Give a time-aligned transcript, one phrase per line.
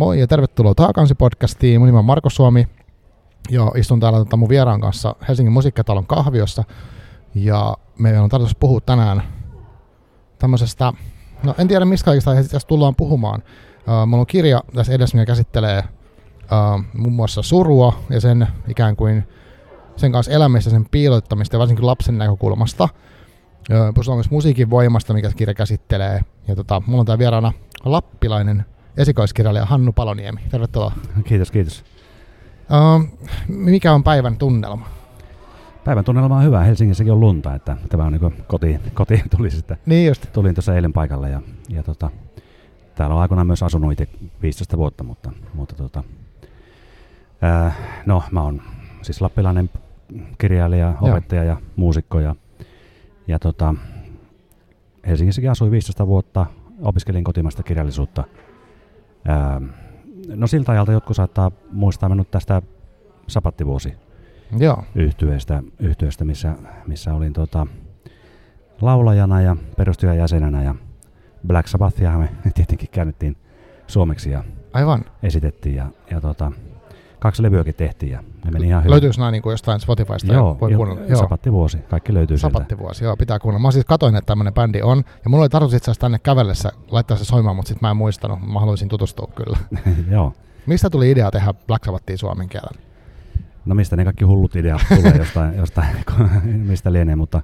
[0.00, 1.78] Moi ja tervetuloa Taakansi-podcastiin.
[1.78, 2.68] Mun nimi on Marko Suomi
[3.50, 6.64] ja istun täällä tota mun vieraan kanssa Helsingin musiikkitalon kahviossa.
[7.34, 9.22] Ja meidän on tarkoitus puhua tänään
[10.38, 10.92] tämmöisestä,
[11.42, 13.42] no en tiedä mistä kaikista aiheista tullaan puhumaan.
[13.76, 15.82] Uh, mulla on kirja tässä edessä, mikä käsittelee
[16.42, 19.24] uh, muun muassa surua ja sen ikään kuin
[19.96, 22.84] sen kanssa elämistä, sen piilottamista ja varsinkin lapsen näkökulmasta.
[22.84, 26.20] Uh, Puhutaan myös musiikin voimasta, mikä kirja käsittelee.
[26.48, 27.52] Ja tota, mulla on täällä vieraana
[27.84, 28.64] lappilainen
[29.00, 30.40] esikoiskirjailija Hannu Paloniemi.
[30.50, 30.92] Tervetuloa.
[31.24, 31.84] Kiitos, kiitos.
[32.70, 34.86] Uh, mikä on päivän tunnelma?
[35.84, 36.60] Päivän tunnelma on hyvä.
[36.60, 39.76] Helsingissäkin on lunta, että tämä on niin kotiin, kotiin tuli sitten.
[39.86, 40.26] Niin just.
[40.32, 42.10] Tulin tuossa eilen paikalle ja, ja tota,
[42.94, 44.08] täällä on aikoinaan myös asunut itse
[44.42, 46.04] 15 vuotta, mutta, mutta tota,
[47.42, 47.72] ää,
[48.06, 48.62] no mä oon
[49.02, 49.70] siis lappilainen
[50.38, 52.34] kirjailija, opettaja ja muusikko ja,
[53.26, 53.74] ja tota,
[55.06, 56.46] Helsingissäkin asuin 15 vuotta,
[56.82, 58.24] opiskelin kotimaista kirjallisuutta.
[59.28, 59.60] Ää,
[60.28, 62.62] no siltä ajalta jotkut saattaa muistaa minut tästä
[63.26, 63.94] sapattivuosi
[64.58, 64.84] Joo.
[64.94, 66.54] yhtyeestä, yhtyeestä missä,
[66.86, 67.66] missä olin tota,
[68.80, 70.74] laulajana ja perustyön jäsenenä ja
[71.46, 73.36] Black Sabbathia me tietenkin käännettiin
[73.86, 75.04] suomeksi ja Aivan.
[75.22, 76.52] esitettiin ja, ja tota,
[77.20, 78.90] kaksi levyäkin tehtiin ja ne meni ihan hyvin.
[78.90, 80.32] Löytyykö nämä niin kuin jostain Spotifysta?
[80.32, 81.04] Joo, voi jo, kuunnella?
[81.04, 81.18] Joo.
[81.18, 82.52] Sapattivuosi, kaikki löytyy sieltä.
[82.52, 83.68] Sapattivuosi, joo, pitää kuunnella.
[83.68, 86.72] Mä siis katoin, että tämmöinen bändi on, ja mulla oli tarkoitus itse asiassa tänne kävellessä
[86.90, 88.38] laittaa se soimaan, mutta sitten mä en muistanut.
[88.52, 89.58] Mä haluaisin tutustua kyllä.
[90.10, 90.32] Joo.
[90.66, 92.80] Mistä tuli idea tehdä Black Sabbathia suomen kielellä?
[93.66, 95.88] No mistä ne kaikki hullut ideat tulee jostain, jostain
[96.68, 97.42] mistä lienee, mutta,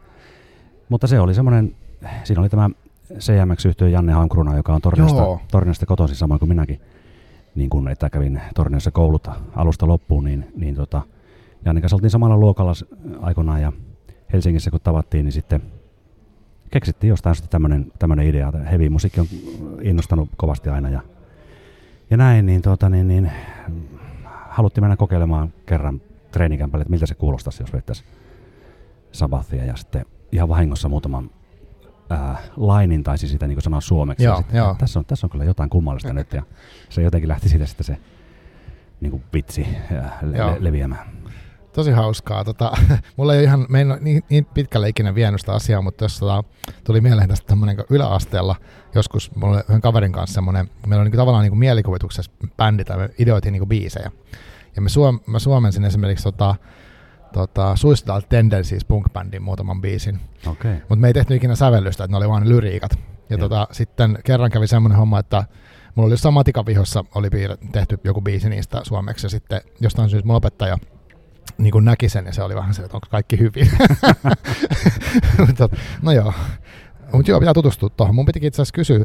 [0.88, 1.77] mutta se oli semmoinen,
[2.24, 2.70] siinä oli tämä
[3.19, 5.22] CMX-yhtiö Janne Hankruna, joka on Torniosta.
[5.50, 6.80] Torniosta kotoisin samoin kuin minäkin.
[7.57, 11.03] Niin kun, että kävin Torniossa koulut alusta loppuun, niin, niin tota,
[11.65, 12.73] Janne kanssa oltiin samalla luokalla
[13.21, 13.72] aikoinaan ja
[14.33, 15.62] Helsingissä kun tavattiin, niin sitten
[16.71, 17.59] keksittiin jostain syystä
[17.99, 18.53] tämmöinen, idea.
[18.71, 19.27] Heavy musiikki on
[19.83, 21.00] innostanut kovasti aina ja,
[22.11, 23.33] ja näin, niin, tota, niin, niin
[24.34, 26.00] haluttiin mennä kokeilemaan kerran
[26.31, 28.09] treenikämpälle, että miltä se kuulostaisi, jos vettäisiin
[29.12, 31.31] Sabbathia ja sitten ihan vahingossa muutaman
[32.11, 34.25] ää, lainin taisi sitä niin sanoa suomeksi.
[34.25, 34.77] Joo, ja sitten, joo.
[34.78, 36.43] Tässä, on, tässä on kyllä jotain kummallista nyt ja
[36.89, 37.97] se jotenkin lähti siitä sitten se
[39.00, 40.50] niin kuin pitsi ää, le- Joo.
[40.50, 41.16] le- leviämään.
[41.72, 42.45] Tosi hauskaa.
[42.45, 42.72] Tota,
[43.16, 46.05] mulla ei ole ihan, me en ole niin, niin pitkälle ikinä vienyt sitä asiaa, mutta
[46.05, 46.45] jos tota,
[46.84, 48.56] tuli mieleen tästä tämmöinen yläasteella,
[48.95, 52.97] joskus mulla oli yhden kaverin kanssa semmoinen, meillä oli niin tavallaan niin mielikuvituksessa bändi tai
[52.97, 54.11] me ideoitiin niin biisejä.
[54.77, 56.55] Ja me suom, mä suomensin esimerkiksi tota,
[57.36, 60.20] tota, Suicidal Tendencies punk-bändin muutaman biisin.
[60.47, 60.74] Okay.
[60.74, 62.98] Mutta me ei tehty ikinä sävellystä, että ne oli vain lyriikat.
[63.30, 63.38] Ja Joo.
[63.38, 65.44] tota, sitten kerran kävi semmoinen homma, että
[65.94, 67.30] mulla oli jossain matikavihossa oli
[67.72, 70.78] tehty joku biisi niistä suomeksi, ja sitten jostain syystä mun opettaja
[71.58, 73.70] niin kuin näki sen, ja se oli vähän se, että onko kaikki hyvin.
[75.47, 75.68] Mutta,
[76.03, 76.32] no joo.
[77.12, 78.14] Mutta joo, pitää tutustua tuohon.
[78.14, 79.04] Mun pitikin itse asiassa kysyä,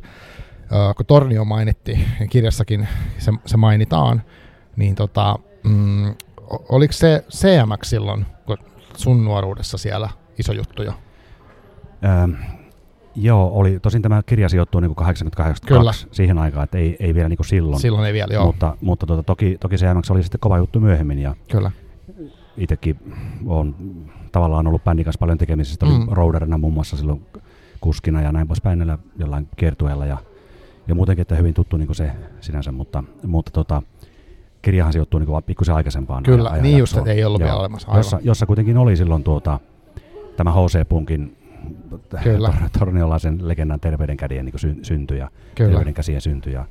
[0.98, 2.88] kun Tornio mainittiin, ja kirjassakin
[3.18, 4.22] se, se mainitaan,
[4.76, 6.16] niin tota, mm,
[6.70, 8.58] oliko se CMX silloin, kun
[8.98, 10.94] sun nuoruudessa siellä iso juttu jo?
[12.06, 12.32] Ähm,
[13.16, 15.92] joo, oli, tosin tämä kirja sijoittuu niin 88 Kyllä.
[16.12, 17.82] siihen aikaan, että ei, ei vielä niin kuin silloin.
[17.82, 21.20] Silloin ei vielä, joo, Mutta, mutta tota, toki, toki CMX oli sitten kova juttu myöhemmin
[21.20, 21.72] ja kyllä.
[22.58, 23.00] itsekin
[23.46, 23.76] olen
[24.32, 25.92] tavallaan ollut bändin kanssa paljon tekemisissä, Mm.
[25.92, 26.08] mm.
[26.12, 27.26] roaderina muun muassa silloin
[27.82, 30.18] kuskina ja näin poispäin näillä jollain kiertueella ja,
[30.88, 32.12] ja muutenkin, että hyvin tuttu niin se
[32.42, 33.82] sinänsä, mutta, mutta tota,
[34.62, 36.24] kirjahan sijoittuu niin kuin pikkusen aikaisempaan.
[36.24, 37.88] Kyllä, ajan- niin just, että ei ollut vielä olemassa.
[37.88, 38.00] Aivan.
[38.00, 39.60] Jossa, jossa kuitenkin oli silloin tuota,
[40.38, 41.38] tämä HC Punkin
[42.24, 42.48] Kyllä.
[42.50, 45.70] tor- torniolaisen legendan terveyden kädien niin sy- synty ja Kyllä.
[45.70, 46.66] terveyden käsien synty ja,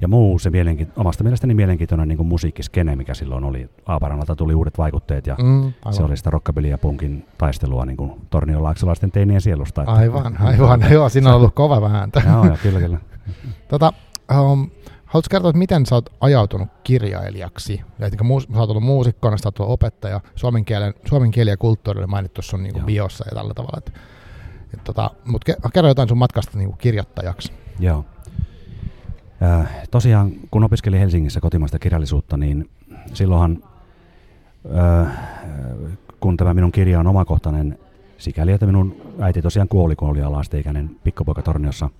[0.00, 3.68] ja muu se mielenki- omasta mielestäni mielenkiintoinen niin kuin musiikkiskene, mikä silloin oli.
[3.86, 5.72] Aaparannalta tuli uudet vaikutteet ja Mm, aivan.
[5.94, 9.82] se oli sitä rockabilly ja punkin taistelua niin kuin torniolaaksolaisten teinien sielusta.
[9.82, 10.84] Että, Aivan, aivan.
[10.92, 12.22] Joo, siinä on ollut kova vääntä.
[12.26, 12.98] Joo, joo, kyllä, kyllä.
[13.68, 13.92] Tota,
[14.52, 14.70] um,
[15.06, 17.82] haluatko kertoa, että miten sä oot ajautunut kirjailijaksi?
[18.22, 21.98] Muus, sä oot ollut muusikkona, sä oot ollut opettaja, suomen, kielen, suomen kieli ja kulttuuri
[21.98, 23.78] oli mainittu sun niin biossa ja tällä tavalla.
[23.78, 23.94] Et,
[24.74, 27.52] et, tota, Mutta ke, kerro jotain sun matkasta niin kirjoittajaksi.
[27.78, 28.04] Joo.
[29.42, 32.70] Äh, tosiaan, kun opiskelin Helsingissä kotimaista kirjallisuutta, niin
[33.14, 33.62] silloinhan,
[34.78, 35.18] äh,
[36.20, 37.78] kun tämä minun kirja on omakohtainen,
[38.18, 41.90] sikäli, että minun äiti tosiaan kuoli, kun oli alasteikäinen pikkupoika Torniossa.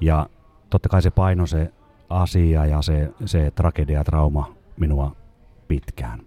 [0.00, 0.26] Ja
[0.70, 1.72] totta kai se paino se
[2.10, 5.16] asia ja se, se tragedia ja trauma minua
[5.68, 6.20] pitkään.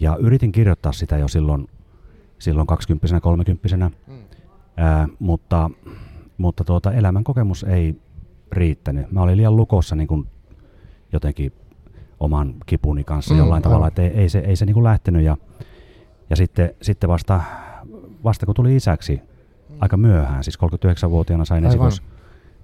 [0.00, 1.68] Ja yritin kirjoittaa sitä jo silloin,
[2.38, 3.90] silloin 20 30
[4.76, 5.70] Ää, mutta
[6.38, 7.96] mutta tuota, elämän kokemus ei
[8.52, 9.12] riittänyt.
[9.12, 10.26] Mä olin liian lukossa niin kuin
[11.12, 11.52] jotenkin
[12.20, 13.62] oman kipuni kanssa Mm, mm, jollain aivan.
[13.70, 15.22] tavalla, että ei, ei se, ei se niin kuin lähtenyt.
[15.22, 15.36] Ja,
[16.30, 17.40] ja sitten, sitten vasta,
[18.24, 19.20] vasta kun tuli isäksi
[19.80, 21.68] aika myöhään, siis 39-vuotiaana sain Aivan.
[21.70, 22.02] esikois,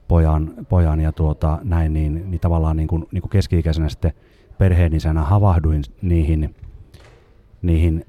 [0.08, 4.12] pojan, pojan ja tuota, näin, niin, niin tavallaan niin kuin, niin kuin keski-ikäisenä sitten
[4.58, 6.54] perheenisänä havahduin niihin,
[7.62, 8.06] niihin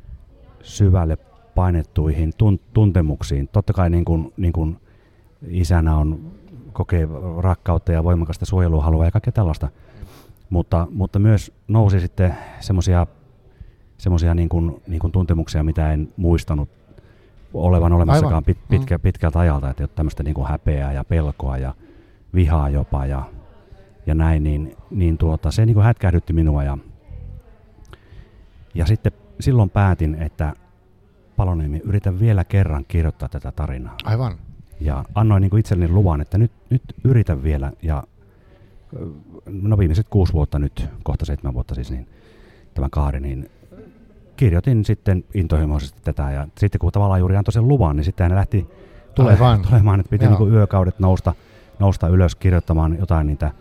[0.62, 1.18] syvälle
[1.56, 3.48] painettuihin tun, tuntemuksiin.
[3.48, 4.78] Totta kai niin kuin, niin kuin
[5.48, 6.32] isänä on
[6.74, 7.08] kokee
[7.38, 9.70] rakkautta ja voimakasta suojeluhalua ja kaikkea tällaista.
[10.50, 13.08] Mutta, mutta myös nousi sitten semmoisia
[13.98, 16.70] semmoisia niin kuin, niin kuin tuntemuksia, mitä en muistanut
[17.64, 19.02] olevan olemassakaan pit, pitkä, mm.
[19.02, 21.74] pitkältä ajalta, että tämmöistä niin kuin häpeää ja pelkoa ja
[22.34, 23.24] vihaa jopa ja,
[24.06, 26.78] ja näin, niin, niin tuota, se niin kuin hätkähdytti minua ja,
[28.74, 30.54] ja sitten silloin päätin, että
[31.36, 33.96] Paloniemi, yritän vielä kerran kirjoittaa tätä tarinaa.
[34.04, 34.38] Aivan.
[34.80, 38.04] Ja annoin niin kuin itselleni luvan, että nyt, nyt yritän vielä ja
[39.46, 42.08] no viimeiset kuusi vuotta nyt, kohta seitsemän vuotta siis, niin
[42.74, 43.50] tämän kaari, niin
[44.38, 48.38] kirjoitin sitten intohimoisesti tätä ja sitten kun tavallaan juuri antoi sen luvan, niin sitten hän
[48.38, 48.68] lähti
[49.16, 49.38] tule,
[49.70, 51.34] tulemaan, että piti niin yökaudet nousta,
[51.80, 53.52] nousta ylös kirjoittamaan jotain niitä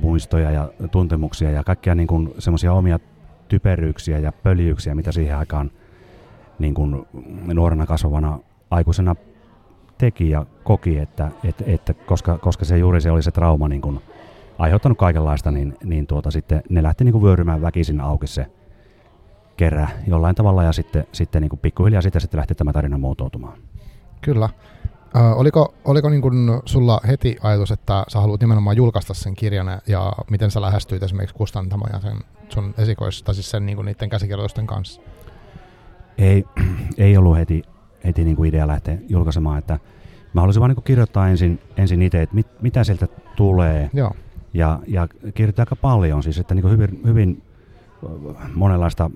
[0.00, 2.98] muistoja ja tuntemuksia ja kaikkia niin semmoisia omia
[3.48, 5.70] typeryyksiä ja pöljyyksiä, mitä siihen aikaan
[6.58, 7.06] niin kuin
[7.54, 8.38] nuorena kasvavana
[8.70, 9.16] aikuisena
[9.98, 13.80] teki ja koki, että, että, että koska, koska se juuri se oli se trauma niin
[13.80, 14.00] kuin
[14.58, 18.46] aiheuttanut kaikenlaista, niin, niin tuota, sitten ne lähti niin kuin vyörymään väkisin auki se
[19.56, 23.58] kerä jollain tavalla ja sitten, sitten niin kuin pikkuhiljaa sitä sitten lähti tämä tarina muotoutumaan.
[24.20, 24.48] Kyllä.
[25.16, 29.80] Ö, oliko oliko niin kuin sulla heti ajatus, että sä haluat nimenomaan julkaista sen kirjan
[29.86, 32.16] ja miten sä lähestyit esimerkiksi kustantamoja sen
[32.48, 35.00] sun esikois, tai siis sen niin kuin niiden käsikirjoitusten kanssa?
[36.18, 36.44] Ei,
[36.98, 37.62] ei ollut heti,
[38.04, 39.78] heti niin kuin idea lähteä julkaisemaan, että
[40.32, 43.90] mä halusin vaan niin kuin kirjoittaa ensin, ensin itse, että mit, mitä sieltä tulee.
[43.92, 44.12] Joo.
[44.54, 47.42] Ja, ja kirjoittaa aika paljon, siis että niin kuin hyvin, hyvin
[48.54, 49.10] monenlaista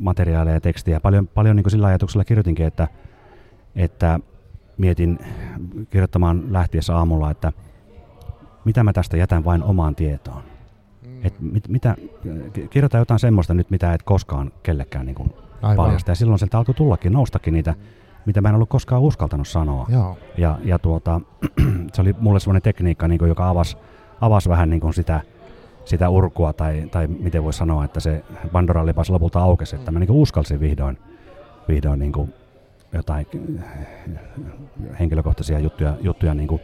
[0.00, 1.00] materiaalia ja tekstiä.
[1.00, 2.88] Paljon, paljon niin kuin sillä ajatuksella kirjoitinkin, että,
[3.76, 4.20] että
[4.78, 5.18] mietin
[5.90, 7.52] kirjoittamaan lähtiessä aamulla, että
[8.64, 10.42] mitä mä tästä jätän vain omaan tietoon.
[11.06, 11.26] Mm.
[11.26, 11.96] Et mit, mitä,
[12.70, 15.32] kirjoita jotain semmoista nyt, mitä et koskaan kellekään niin kuin
[15.76, 16.10] paljasta.
[16.10, 17.74] Ja silloin sieltä alkoi tullakin, noustakin niitä,
[18.26, 19.86] mitä mä en ollut koskaan uskaltanut sanoa.
[19.88, 20.18] Joo.
[20.38, 21.20] Ja, ja tuota,
[21.92, 23.76] se oli mulle semmoinen tekniikka, niin kuin, joka avasi,
[24.20, 25.20] avasi vähän niin kuin sitä,
[25.86, 29.98] sitä urkua, tai, tai miten voi sanoa, että se Pandoran lipas lopulta aukesi, että mä
[29.98, 30.98] niin uskalsin vihdoin,
[31.68, 32.34] vihdoin niin kuin
[32.92, 33.26] jotain
[35.00, 36.60] henkilökohtaisia juttuja, juttuja niin kuin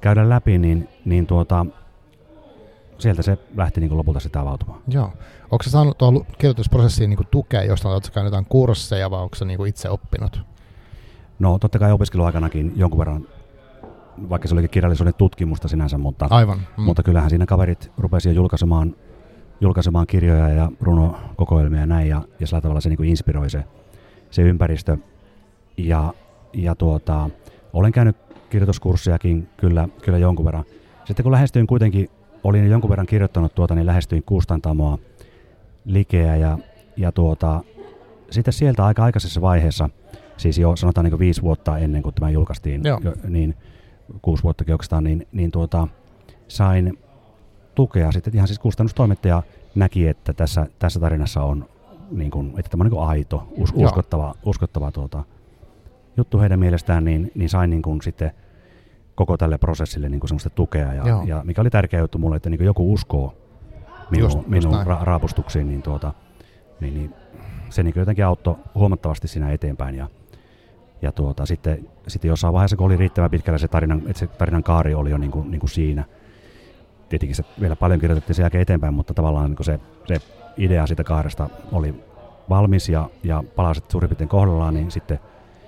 [0.00, 1.66] käydä läpi, niin, niin tuota,
[2.98, 4.80] sieltä se lähti niin kuin lopulta sitä avautumaan.
[4.88, 5.12] Joo.
[5.50, 9.34] Onko se saanut tuohon kirjoitusprosessiin niin kuin tukea jostain, oletko käynyt jotain kursseja vai onko
[9.36, 10.40] se niin kuin itse oppinut?
[11.38, 13.26] No totta kai opiskeluaikanakin jonkun verran
[14.28, 16.58] vaikka se olikin kirjallisuuden tutkimusta sinänsä, mutta, Aivan.
[16.58, 16.84] Mm.
[16.84, 18.96] mutta kyllähän siinä kaverit rupesivat julkaisemaan,
[19.60, 23.64] julkaisemaan kirjoja ja runokokoelmia ja näin, ja, ja sillä tavalla se niin kuin inspiroi se,
[24.30, 24.96] se ympäristö.
[25.76, 26.14] Ja,
[26.52, 27.30] ja tuota,
[27.72, 28.16] olen käynyt
[28.50, 30.64] kirjoituskurssejakin kyllä, kyllä jonkun verran.
[31.04, 32.10] Sitten kun lähestyin kuitenkin,
[32.44, 34.98] olin jonkun verran kirjoittanut tuota, niin lähestyin Kustantamoa,
[35.84, 36.58] Likeä ja,
[36.96, 37.60] ja tuota,
[38.30, 39.90] sitten sieltä aika aikaisessa vaiheessa,
[40.36, 43.54] siis jo sanotaan niin viisi vuotta ennen kuin tämä julkaistiin, jo, niin
[44.22, 45.88] kuusi vuotta oikeastaan, niin, niin tuota,
[46.48, 46.98] sain
[47.74, 49.42] tukea sitten ihan siis kustannustoimittaja
[49.74, 51.68] näki, että tässä, tässä tarinassa on
[52.10, 55.24] niin kuin, että tämä on niin aito, us, uskottava, uskottava tuota,
[56.16, 58.30] juttu heidän mielestään, niin, niin sain niin kuin sitten
[59.14, 60.94] koko tälle prosessille niin kuin semmoista tukea.
[60.94, 63.34] Ja, ja mikä oli tärkeä juttu mulle, että niin kuin joku uskoo
[64.10, 66.12] minun, just, just minun ra- raapustuksiin, niin, tuota,
[66.80, 67.14] niin, niin
[67.68, 69.94] se niin jotenkin auttoi huomattavasti siinä eteenpäin.
[69.94, 70.08] Ja,
[71.02, 74.62] ja tuota, sitten, sitten jossain vaiheessa, kun oli riittävän pitkällä se tarinan, että se tarinan
[74.62, 76.04] kaari oli jo niin kuin, niin kuin siinä,
[77.08, 80.20] tietenkin se vielä paljon kirjoitettiin sen jälkeen eteenpäin, mutta tavallaan niin se, se
[80.56, 82.04] idea siitä kaaresta oli
[82.48, 85.20] valmis ja, ja palasit suurin piirtein kohdallaan, niin sitten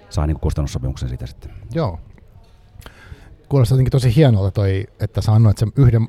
[0.08, 1.52] sai niin kustannussopimuksen siitä sitten.
[1.74, 1.98] Joo.
[3.48, 6.08] Kuulostaa jotenkin tosi hienolta toi, että sä annoit sen yhden,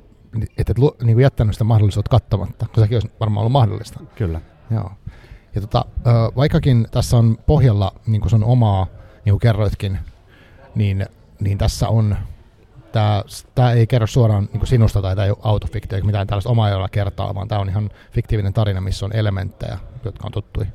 [0.58, 4.00] että et niin kuin jättänyt sitä mahdollisuutta kattamatta, kun sekin olisi varmaan ollut mahdollista.
[4.16, 4.42] Kyllä.
[4.72, 4.92] Joo.
[5.56, 5.86] Ja tota,
[6.36, 8.88] vaikkakin tässä on pohjalla niin kuin sun omaa
[9.26, 10.00] niin kuin kerroitkin,
[10.76, 11.06] niin,
[11.40, 12.18] niin tässä on,
[12.92, 13.24] tämä,
[13.56, 16.70] tämä ei kerro suoraan niin sinusta tai tämä ei ole autofiktio eikä mitään tällaista omaa
[16.70, 20.68] jolla kertaa, vaan tämä on ihan fiktiivinen tarina, missä on elementtejä, jotka on tuttuja.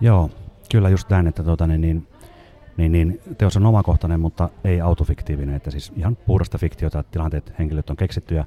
[0.00, 0.30] Joo,
[0.72, 2.06] kyllä just näin, että tuota, niin, niin,
[2.76, 7.52] niin, niin, teos on omakohtainen, mutta ei autofiktiivinen, että siis ihan puhdasta fiktiota, että tilanteet,
[7.58, 8.44] henkilöt on keksittyjä,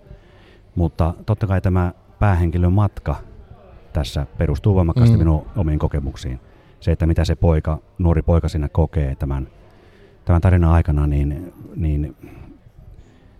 [0.75, 3.15] mutta totta kai tämä päähenkilön matka
[3.93, 5.19] tässä perustuu voimakkaasti mm.
[5.19, 6.39] minun omiin kokemuksiin
[6.83, 9.47] se, että mitä se poika, nuori poika siinä kokee tämän,
[10.25, 12.15] tämän tarinan aikana, niin, niin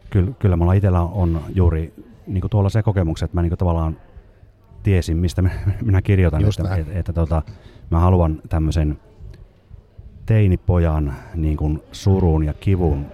[0.10, 1.94] kyllä, kyllä mulla itsellä on juuri
[2.28, 3.98] niin tuolla se kokemukset, että mä niin tavallaan
[4.84, 5.42] tiesin, mistä
[5.82, 7.42] minä kirjoitan, Just että, että, että tota,
[7.92, 9.00] mä haluan tämmöisen
[10.26, 13.06] teinipojan niin kuin surun ja kivun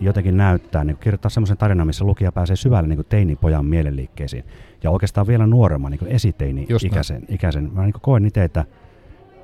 [0.00, 4.44] jotenkin näyttää, niin kirjoittaa semmoisen tarinan, missä lukija pääsee syvälle niin teinipojan mielenliikkeisiin.
[4.82, 7.24] Ja oikeastaan vielä nuoremman, niin esiteini-ikäisen.
[7.28, 7.70] Ikäisen.
[7.72, 8.64] Mä niin koen itse, että,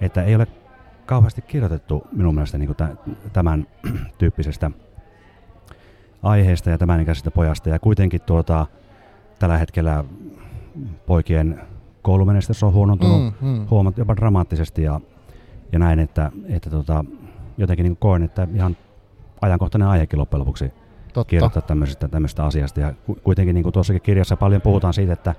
[0.02, 0.46] että ei ole
[1.06, 2.76] kauheasti kirjoitettu minun mielestä niin
[3.32, 3.66] tämän
[4.18, 4.70] tyyppisestä
[6.22, 7.68] aiheesta ja tämän ikäisestä pojasta.
[7.68, 8.66] Ja kuitenkin tuota,
[9.38, 10.04] tällä hetkellä
[11.06, 11.60] poikien
[12.02, 13.66] koulumenestys on huonontunut mm, mm.
[13.70, 15.00] huomat jopa dramaattisesti ja,
[15.72, 17.04] ja näin, että, että tota,
[17.58, 18.76] jotenkin niin koen, että ihan
[19.40, 20.72] ajankohtainen aihekin loppujen lopuksi
[21.12, 21.30] Totta.
[21.30, 22.80] kirjoittaa tämmöisestä, tämmöisestä asiasta.
[22.80, 25.34] Ja kuitenkin niin kuin tuossakin kirjassa paljon puhutaan siitä, että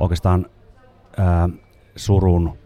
[0.00, 0.46] oikeastaan
[1.18, 1.48] ää,
[1.96, 2.58] surun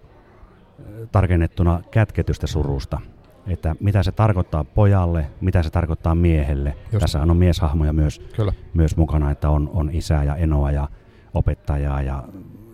[1.13, 3.01] tarkennettuna kätketystä surusta.
[3.47, 6.77] Että mitä se tarkoittaa pojalle, mitä se tarkoittaa miehelle.
[6.93, 7.01] Just.
[7.01, 8.53] Tässä on mieshahmoja myös, Kyllä.
[8.75, 10.89] myös mukana, että on, on isää ja enoa ja
[11.35, 12.25] opettajaa ja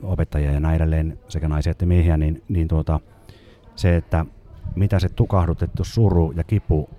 [0.03, 3.01] opettajia ja näin edelleen, sekä naisia että miehiä, niin, niin tuota,
[3.77, 4.27] se, että
[4.75, 6.91] mitä se tukahdutettu suru ja kipu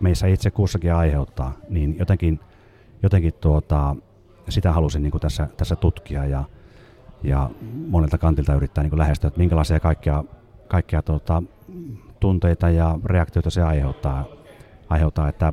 [0.00, 2.40] meissä itse kussakin aiheuttaa, niin jotenkin,
[3.02, 3.96] jotenkin tuota,
[4.48, 6.44] sitä halusin niin kuin tässä, tässä tutkia ja,
[7.22, 7.50] ja
[7.88, 10.24] monelta kantilta yrittää niin kuin lähestyä, että minkälaisia kaikkia,
[10.70, 11.42] kaikkia tuota,
[12.20, 14.24] tunteita ja reaktioita se aiheuttaa.
[14.88, 15.52] aiheuttaa että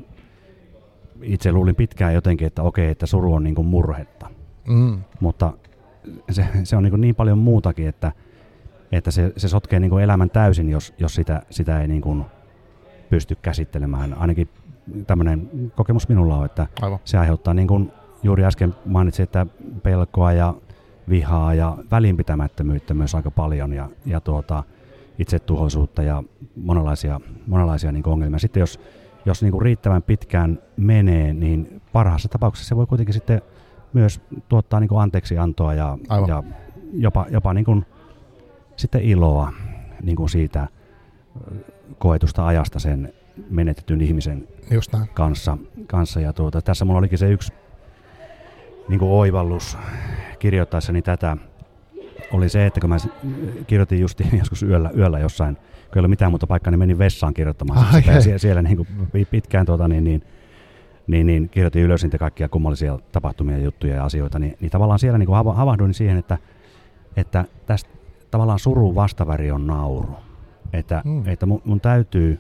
[1.21, 4.29] itse luulin pitkään jotenkin, että okei, että suru on niin kuin murhetta.
[4.67, 5.03] Mm.
[5.19, 5.53] Mutta
[6.31, 8.12] se, se on niin, niin paljon muutakin, että,
[8.91, 12.25] että se, se sotkee niin kuin elämän täysin, jos, jos sitä, sitä ei niin kuin
[13.09, 14.13] pysty käsittelemään.
[14.13, 14.50] Ainakin
[15.07, 17.00] tämmöinen kokemus minulla on, että Aivan.
[17.05, 17.91] se aiheuttaa, niin kuin
[18.24, 19.45] juuri äsken mainitsin, että
[19.83, 20.53] pelkoa ja
[21.09, 24.63] vihaa ja välinpitämättömyyttä myös aika paljon ja, ja tuota,
[25.19, 26.24] itsetuhoisuutta ja
[26.55, 28.39] monenlaisia, monenlaisia niin ongelmia.
[28.39, 28.79] Sitten jos,
[29.25, 33.41] jos niin riittävän pitkään menee, niin parhaassa tapauksessa se voi kuitenkin sitten
[33.93, 35.97] myös tuottaa niin kuin anteeksiantoa ja,
[36.27, 36.43] ja
[36.93, 37.86] jopa, jopa niin kuin
[38.75, 39.53] sitten iloa
[40.01, 40.67] niin kuin siitä
[41.97, 43.13] koetusta ajasta sen
[43.50, 45.57] menetetyn ihmisen Just kanssa.
[45.88, 46.19] kanssa.
[46.19, 47.53] Ja tuota, tässä mulla olikin se yksi
[48.89, 49.77] niin kuin oivallus
[50.39, 51.38] kirjoittaessani tätä,
[52.31, 52.98] oli se, että kun mä
[53.67, 57.34] kirjoitin just joskus yöllä, yöllä jossain, kun ei ole mitään muuta paikkaa, niin menin vessaan
[57.34, 58.88] kirjoittamaan ah, sitä, siellä, siellä niin kuin
[59.31, 60.24] pitkään tuota, niin, niin,
[61.07, 65.17] niin, niin kirjoitin ylös niitä kaikkia kummallisia tapahtumia, juttuja ja asioita, niin, niin tavallaan siellä
[65.17, 66.38] niin kuin havahduin siihen, että,
[67.17, 67.89] että tästä
[68.31, 70.15] tavallaan surun vastaväri on nauru.
[70.74, 71.27] Että, mm.
[71.27, 72.39] että mun, mun täytyy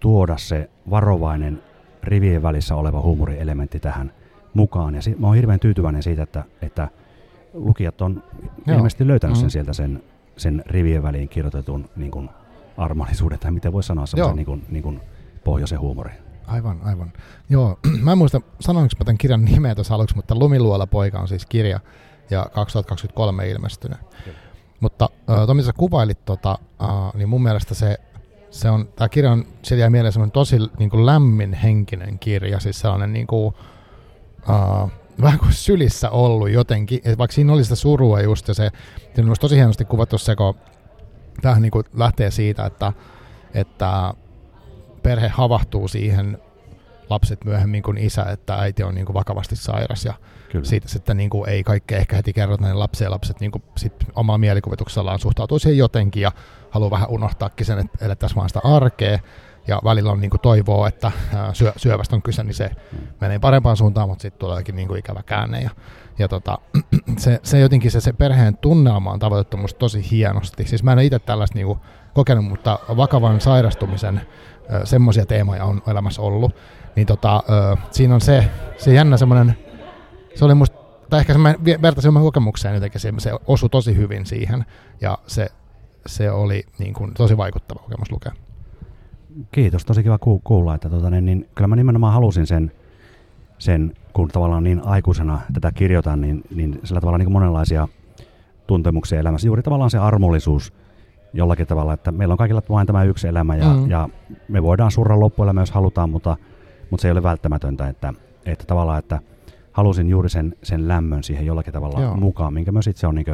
[0.00, 1.62] tuoda se varovainen
[2.02, 4.12] rivien välissä oleva huumorielementti tähän
[4.54, 4.94] mukaan.
[4.94, 6.88] Ja si- mä oon hirveän tyytyväinen siitä, että, että
[7.54, 8.22] lukijat on
[8.66, 8.76] Joo.
[8.76, 9.50] ilmeisesti löytänyt sen mm.
[9.50, 10.02] sieltä sen,
[10.36, 12.30] sen rivien väliin kirjoitetun niin kuin
[12.76, 15.00] armollisuuden, tai miten voi sanoa semmoisen niin kuin, niin kuin
[15.44, 16.14] pohjoisen huumorin.
[16.46, 17.12] Aivan, aivan.
[17.50, 21.28] Joo, mä en muista, sanoinko mä tämän kirjan nimeä tuossa aluksi, mutta Lumiluola poika on
[21.28, 21.80] siis kirja
[22.30, 23.98] ja 2023 ilmestynyt.
[24.24, 24.38] Kyllä.
[24.80, 27.98] Mutta äh, Tomi, sä kuvailit tota, äh, niin mun mielestä se,
[28.50, 32.60] se on, tämä kirja on, se jäi mieleen semmoinen tosi niin kuin lämmin henkinen kirja,
[32.60, 33.54] siis sellainen niin kuin,
[34.50, 34.90] äh,
[35.22, 38.70] vähän kuin sylissä ollut jotenkin, et vaikka siinä oli sitä surua just, ja se,
[39.14, 40.54] se on tosi hienosti kuvattu se, kun
[41.42, 42.92] tämähän niin kuin lähtee siitä, että,
[43.54, 44.14] että
[45.02, 46.38] perhe havahtuu siihen
[47.10, 50.14] lapset myöhemmin kuin isä, että äiti on niin kuin vakavasti sairas ja
[50.52, 50.64] Kyllä.
[50.64, 53.94] siitä sitten niin kuin ei kaikkea ehkä heti kerrota näille lapsia lapset niin kuin sit
[54.14, 56.32] omalla mielikuvituksellaan suhtautuu siihen jotenkin ja
[56.70, 59.18] haluaa vähän unohtaakin sen, että elettäisiin vaan sitä arkea
[59.66, 61.12] ja välillä on niin kuin toivoa, että
[61.52, 62.70] syö, syövästä on kyse, niin se
[63.20, 65.70] menee parempaan suuntaan, mutta sitten tuleekin niin kuin ikävä käänne ja,
[66.18, 66.58] ja tota,
[67.18, 70.66] se, se, jotenkin se, se perheen tunnelma on tavoitettu musta tosi hienosti.
[70.66, 71.78] Siis mä en itse tällaista niin kuin
[72.14, 74.20] kokenut, mutta vakavan sairastumisen
[74.84, 76.54] semmoisia teemoja on elämässä ollut
[76.96, 77.42] niin tota,
[77.90, 79.56] siinä on se, se jännä semmoinen,
[80.34, 80.78] se oli musta,
[81.10, 84.64] tai ehkä mä vertaisin oman kokemukseen jotenkin, se, se osui tosi hyvin siihen,
[85.00, 85.48] ja se,
[86.06, 88.32] se oli niin kuin, tosi vaikuttava kokemus lukea.
[89.52, 92.72] Kiitos, tosi kiva kuulla, että tota, niin, niin, kyllä mä nimenomaan halusin sen,
[93.58, 97.88] sen, kun tavallaan niin aikuisena tätä kirjoitan, niin, niin sillä tavalla niin monenlaisia
[98.66, 99.46] tuntemuksia elämässä.
[99.46, 100.72] Juuri tavallaan se armollisuus
[101.32, 103.90] jollakin tavalla, että meillä on kaikilla vain tämä yksi elämä ja, mm.
[103.90, 104.08] ja
[104.48, 106.36] me voidaan surra loppuelämä, jos halutaan, mutta
[106.90, 108.12] mutta se ei ole välttämätöntä, että,
[108.46, 109.20] että tavallaan, että
[109.72, 112.16] halusin juuri sen, sen lämmön siihen jollakin tavalla Joo.
[112.16, 113.26] mukaan, minkä myös itse on niin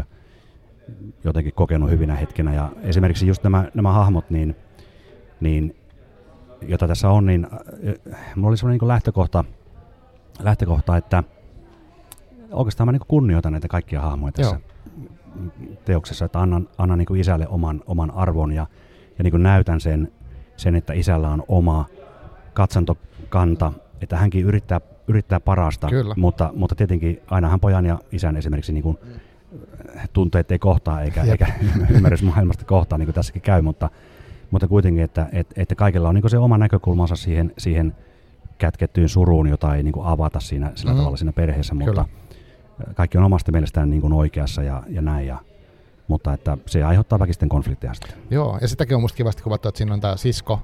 [1.25, 2.54] jotenkin kokenut hyvinä hetkinä.
[2.54, 4.57] Ja esimerkiksi just nämä, nämä hahmot, niin,
[5.40, 5.76] niin,
[6.62, 9.45] jota tässä on, niin äh, mulla oli sellainen niin lähtökohta,
[10.40, 11.23] lähtökohta, että
[12.52, 14.59] oikeastaan mä niin kunnioitan näitä kaikkia hahmoja tässä
[15.37, 15.50] Joo.
[15.85, 18.67] teoksessa, että annan, annan niin isälle oman, oman arvon ja,
[19.19, 20.12] ja niin näytän sen,
[20.57, 21.85] sen, että isällä on oma
[22.55, 26.14] katsantokanta, että hänkin yrittää, yrittää parasta, Kyllä.
[26.17, 28.99] Mutta, mutta tietenkin ainahan pojan ja isän esimerkiksi niin kuin,
[30.12, 31.47] tunteet ei kohtaa eikä, eikä
[31.95, 33.90] ymmärrys maailmasta kohtaa, niin kuin tässäkin käy, mutta,
[34.50, 37.95] mutta kuitenkin, että, että, että kaikilla on niin se oma näkökulmansa siihen, siihen
[38.59, 40.99] kätkettyyn suruun, jota ei niin avata siinä, sillä mm.
[40.99, 42.95] tavalla siinä perheessä, mutta Kyllä.
[42.95, 45.26] kaikki on omasta mielestään niin oikeassa ja, ja näin.
[45.26, 45.38] Ja,
[46.09, 48.12] mutta että se aiheuttaa väkisten konflikteja sitten.
[48.30, 50.61] Joo, ja sitäkin on musta kivasti kuvattu, että siinä on tämä sisko,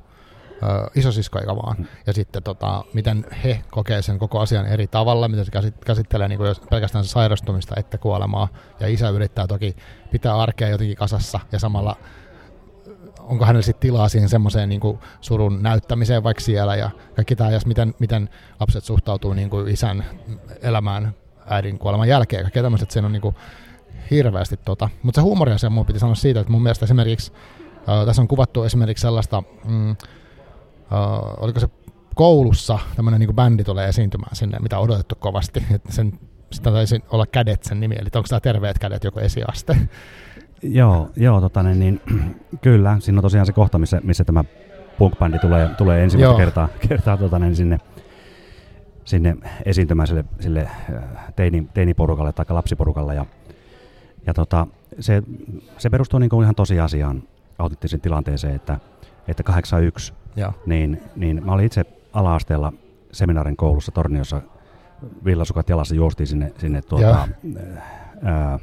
[0.63, 1.87] ö, isosisko eikä vaan, mm.
[2.07, 6.39] ja sitten tota, miten he kokee sen koko asian eri tavalla, miten se käsittelee niin
[6.39, 8.49] kuin jos pelkästään se sairastumista että kuolemaa,
[8.81, 9.77] ja isä yrittää toki
[10.11, 11.97] pitää arkea jotenkin kasassa, ja samalla
[13.27, 14.81] onko hänellä sitten tilaa siihen semmoiseen niin
[15.21, 18.29] surun näyttämiseen vaikka siellä, ja kaikki tämä, ja miten, miten
[18.61, 20.05] lapset suhtautuu niin kuin isän
[20.63, 21.15] elämään
[21.47, 23.35] äidin kuoleman jälkeen, kaikki tämmöiset, sen on niin kuin
[24.11, 24.89] hirveästi tota.
[25.03, 27.33] Mutta se huumoriasia mun piti sanoa siitä, että mun mielestä esimerkiksi,
[27.89, 29.97] äh, tässä on kuvattu esimerkiksi sellaista, mm, äh,
[31.37, 31.69] oliko se
[32.15, 36.13] koulussa tämmöinen niin bändi tulee esiintymään sinne, mitä on odotettu kovasti, että sen,
[36.53, 39.77] sitä taisi olla kädet sen nimi, eli onko tämä terveet kädet joku esiaste?
[40.63, 42.01] Joo, joo tota, niin, niin,
[42.63, 44.45] kyllä, siinä on tosiaan se kohta, missä, missä tämä
[44.99, 46.39] punk-bändi tulee, tulee ensimmäistä joo.
[46.39, 47.79] kertaa, kertaa tota, niin, sinne,
[49.05, 53.15] sinne esiintymään sille, sille äh, teini, teiniporukalle tai lapsiporukalle.
[53.15, 53.27] Ja,
[54.27, 54.67] ja tota,
[55.01, 55.23] se,
[55.79, 57.23] se perustuu niin kuin ihan tosiasiaan
[57.59, 58.79] autenttisen tilanteeseen, että,
[59.29, 60.53] että 81, Joo.
[60.67, 62.73] niin, niin mä olin itse ala-asteella
[63.13, 64.41] seminaarin koulussa Torniossa,
[65.25, 67.29] villasukat jalassa juostiin sinne, sinne tuota,
[68.23, 68.59] ää,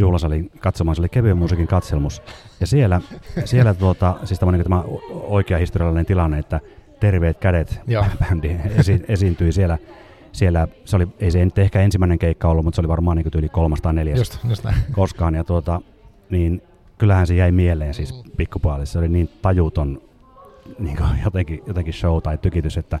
[0.00, 2.22] juhlasalin katsomaan, se oli kevyen musiikin katselmus.
[2.60, 3.00] Ja siellä,
[3.44, 6.60] siellä tuota, siis tämä, niin tämä oikea historiallinen tilanne, että
[7.00, 7.80] terveet kädet
[8.20, 9.78] bändi esi- esiintyi siellä
[10.32, 13.26] siellä, se oli, ei se nyt ehkä ensimmäinen keikka ollut, mutta se oli varmaan niin
[13.34, 15.34] yli kolmas tai neljäs just, just koskaan.
[15.34, 15.80] Ja tuota,
[16.30, 16.62] niin
[16.98, 18.92] kyllähän se jäi mieleen siis pikkupaalissa.
[18.92, 20.00] Se oli niin tajuton
[20.78, 22.98] niin jotenkin, jotenkin show tai tykitys, että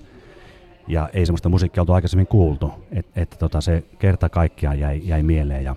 [0.88, 5.22] ja ei semmoista musiikkia oltu aikaisemmin kuultu, että et, tota, se kerta kaikkiaan jäi, jäi
[5.22, 5.64] mieleen.
[5.64, 5.76] Ja,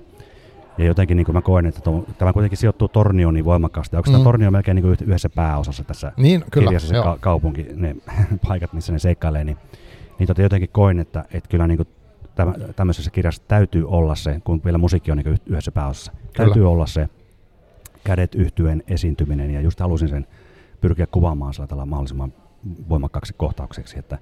[0.78, 3.96] ja jotenkin niin kuin mä koen, että to, tämä kuitenkin sijoittuu Tornioon niin voimakkaasti.
[3.96, 4.14] Onko mm.
[4.14, 7.96] tämä Tornio melkein niin kuin yhdessä pääosassa tässä niin, kyllä, kirjassa se ka- kaupunki, ne
[8.48, 9.58] paikat, missä ne seikkailee, niin
[10.20, 11.88] niin tota jotenkin koin, että, että kyllä niin kuin
[12.76, 16.32] tämmöisessä kirjassa täytyy olla se, kun vielä musiikki on niin yhdessä pääosassa, kyllä.
[16.34, 17.10] täytyy olla se
[18.04, 20.28] kädet yhtyen esiintyminen, ja just halusin sen
[20.82, 22.34] pyrkiä kuvaamaan sillä mahdollisimman
[22.90, 24.18] voimakkaaksi kohtaukseksi, että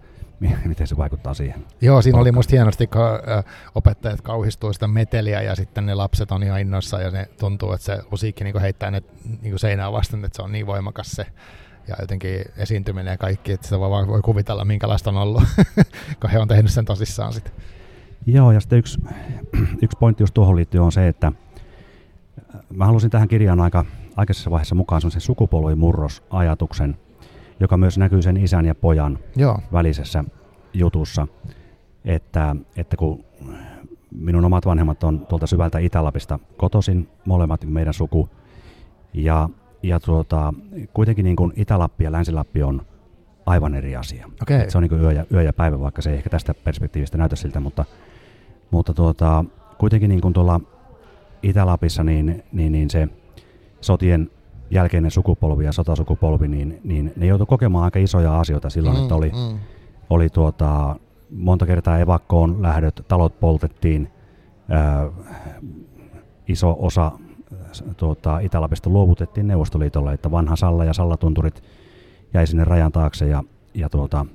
[0.66, 1.66] miten se vaikuttaa siihen.
[1.82, 3.02] Joo, siinä oli musta hienosti, kun
[3.76, 7.86] opettajat kauhistuu sitä meteliä ja sitten ne lapset on ihan innoissa ja ne tuntuu, että
[7.86, 9.04] se musiikki niin heittää ne
[9.42, 11.26] niin seinään vasten, että se on niin voimakas se
[11.88, 15.44] ja jotenkin esiintyminen ja kaikki, että sitä voi, voi kuvitella, minkälaista on ollut,
[16.22, 17.54] kun he on tehnyt sen tosissaan sitten.
[18.26, 19.02] Joo, ja sitten yksi,
[19.84, 24.52] yksi pointti just tuohon liittyy on se, että äh, mä halusin tähän kirjaan aika aikaisessa
[24.52, 26.98] vaiheessa mukaan sen sukupolvimurrosajatuksen,
[27.62, 29.60] joka myös näkyy sen isän ja pojan Joo.
[29.74, 30.24] välisessä
[30.74, 31.28] jutussa,
[32.06, 33.26] että, että kun
[34.12, 38.30] minun omat vanhemmat on tuolta syvältä Itä-Lapista kotoisin, molemmat meidän suku,
[39.14, 39.50] ja
[39.84, 40.54] ja tuota,
[40.94, 42.82] kuitenkin niin kuin Itä-Lappi ja Länsi-Lappi on
[43.46, 44.30] aivan eri asia.
[44.42, 44.70] Okay.
[44.70, 47.18] se on niin kuin yö, ja, yö ja päivä, vaikka se ei ehkä tästä perspektiivistä
[47.18, 47.86] näytä siltä, mutta,
[48.72, 49.46] mutta tuota,
[49.78, 50.62] kuitenkin niin kuin tuolla
[51.44, 53.08] Itä-Lapissa niin, niin, niin se
[53.82, 54.32] sotien
[54.72, 59.16] jälkeinen sukupolvi ja sotasukupolvi, niin, niin ne joutui kokemaan aika isoja asioita silloin, mm, että
[59.16, 59.60] oli, mm.
[60.10, 60.96] oli tuota,
[61.30, 64.10] monta kertaa evakkoon lähdöt, talot poltettiin,
[64.70, 65.10] ää,
[66.48, 67.12] iso osa
[67.98, 71.64] tuota, Itä-Lapista luovutettiin Neuvostoliitolle, että vanha Salla ja Sallatunturit
[72.34, 74.26] jäi sinne rajan taakse ja, ja tuota,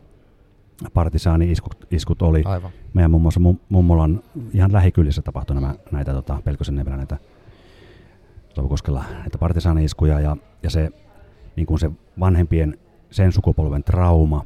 [0.95, 2.43] partisaani-iskut iskut oli.
[2.45, 2.71] Aivan.
[2.95, 4.23] Meidän muun muassa mummolan
[4.53, 7.19] ihan lähikylissä tapahtui nämä, näitä tota, Pelkosen näitä
[8.57, 10.91] Lopukoskella näitä partisaani-iskuja ja, ja se,
[11.57, 11.91] niin kuin se
[12.21, 12.79] vanhempien
[13.11, 14.45] sen sukupolven trauma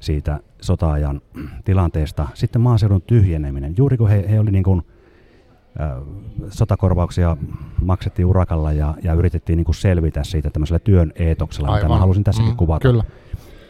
[0.00, 1.20] siitä sotaajan
[1.64, 3.74] tilanteesta, sitten maaseudun tyhjeneminen.
[3.76, 4.82] Juuri kun he, he oli niin kuin
[6.48, 7.36] sotakorvauksia
[7.82, 11.80] maksettiin urakalla ja, ja yritettiin niin kuin selvitä siitä tämmöisellä työn eetoksella, Aivan.
[11.80, 12.88] mitä mä halusin tässäkin mm, kuvata.
[12.88, 13.04] Kyllä.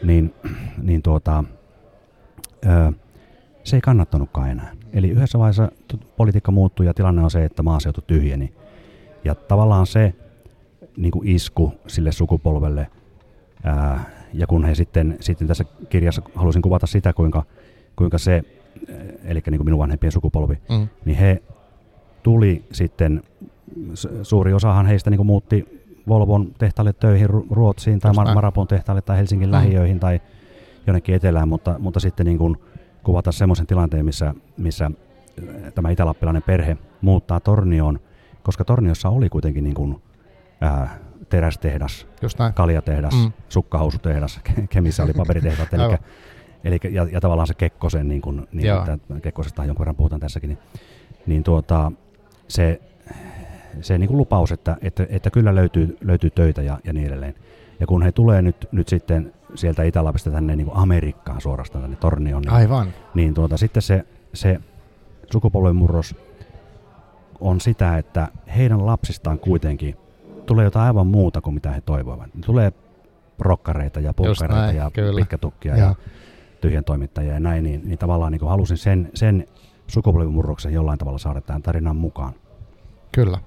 [0.03, 0.33] Niin,
[0.81, 1.43] niin tuota,
[2.65, 2.93] ö,
[3.63, 4.71] se ei kannattanutkaan enää.
[4.93, 5.71] Eli yhdessä vaiheessa
[6.17, 8.53] politiikka muuttui ja tilanne on se, että maaseutu tyhjeni.
[9.25, 10.13] Ja tavallaan se
[10.97, 12.87] niin kuin isku sille sukupolvelle,
[13.63, 17.43] ää, ja kun he sitten, sitten tässä kirjassa halusin kuvata sitä, kuinka,
[17.95, 18.43] kuinka se,
[19.23, 20.87] eli niin kuin minun vanhempien sukupolvi, mm.
[21.05, 21.43] niin he
[22.23, 23.21] tuli sitten,
[24.23, 29.49] suuri osahan heistä niin muutti Volvon tehtaalle töihin Ruotsiin tai Mar- Marapon tehtaalle tai Helsingin
[29.49, 29.51] mm.
[29.51, 30.21] lähiöihin tai
[30.87, 32.57] jonnekin etelään, mutta, mutta sitten niin kuin
[33.03, 34.91] kuvata semmoisen tilanteen, missä, missä
[35.75, 37.99] tämä itälappilainen perhe muuttaa Tornioon,
[38.45, 40.01] koska Torniossa oli kuitenkin niin kuin,
[40.61, 42.07] ää, terästehdas,
[42.53, 43.31] kaljatehdas, mm.
[43.49, 45.97] sukkahousutehdas, Kemissä oli paperitehdas, eli,
[46.63, 50.47] eli ja, ja, tavallaan se Kekkosen, niin kuin, niin, että Kekkosesta jonkun verran puhutaan tässäkin,
[50.47, 50.59] niin,
[51.25, 51.91] niin tuota,
[52.47, 52.81] se,
[53.81, 57.35] se niin kuin lupaus, että, että, että kyllä löytyy, löytyy töitä ja, ja niin edelleen.
[57.79, 61.97] Ja kun he tulee nyt, nyt sitten sieltä Itä-Lapista tänne niin kuin Amerikkaan suorastaan tänne
[61.97, 62.93] Tornioon, niin, Aivan.
[63.13, 64.59] niin tuota, sitten se, se
[65.31, 66.15] sukupolven murros
[67.39, 69.95] on sitä, että heidän lapsistaan kuitenkin
[70.45, 72.29] tulee jotain aivan muuta kuin mitä he toivoivat.
[72.45, 72.73] Tulee
[73.39, 75.19] rokkareita ja pulkkareita ja kyllä.
[75.19, 75.87] pitkätukkia Joo.
[75.87, 75.95] ja
[76.61, 79.47] tyhjän toimittajia ja näin, niin, niin tavallaan niin kuin halusin sen, sen
[79.87, 82.33] sukupolvimurroksen jollain tavalla saada tähän tarinaan mukaan.
[83.11, 83.39] Kyllä.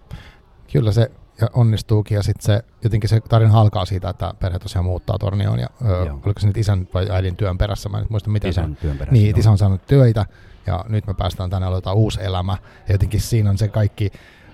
[0.72, 4.84] Kyllä se ja onnistuukin ja sitten se, jotenkin se tarina alkaa siitä, että perhe tosiaan
[4.84, 6.20] muuttaa Tornioon ja ö, Joo.
[6.26, 8.98] oliko se nyt isän vai äidin työn perässä, mä en muista miten se Isän työn
[8.98, 9.12] perässä.
[9.12, 9.38] Niin, joo.
[9.38, 10.26] isä on saanut töitä
[10.66, 12.56] ja nyt me päästään tänne aloitetaan uusi elämä.
[12.88, 14.10] Ja jotenkin siinä on se kaikki,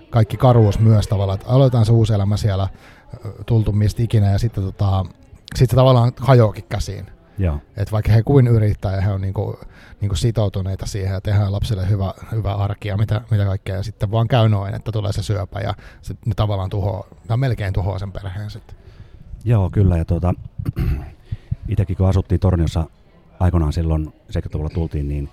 [0.09, 2.67] kaikki karuus myös tavallaan, että aloitetaan se uusi elämä siellä
[3.45, 5.05] tultu mistä ikinä ja sitten tota,
[5.55, 7.05] sit se tavallaan hajoakin käsiin.
[7.37, 9.59] Joo, Että vaikka he kuin yrittää ja he on niinku,
[10.01, 13.75] niinku sitoutuneita siihen ja tehdään lapsille hyvä, hyvä arki ja mitä, mitä kaikkea.
[13.75, 17.37] Ja sitten vaan käy noin, että tulee se syöpä ja sit ne tavallaan tuhoaa, tai
[17.37, 18.77] melkein tuhoaa sen perheen sitten.
[19.45, 19.97] joo kyllä.
[19.97, 20.33] Ja tuota,
[21.69, 22.85] itsekin kun asuttiin Torniossa
[23.39, 25.29] aikoinaan silloin 70-luvulla tultiin, niin,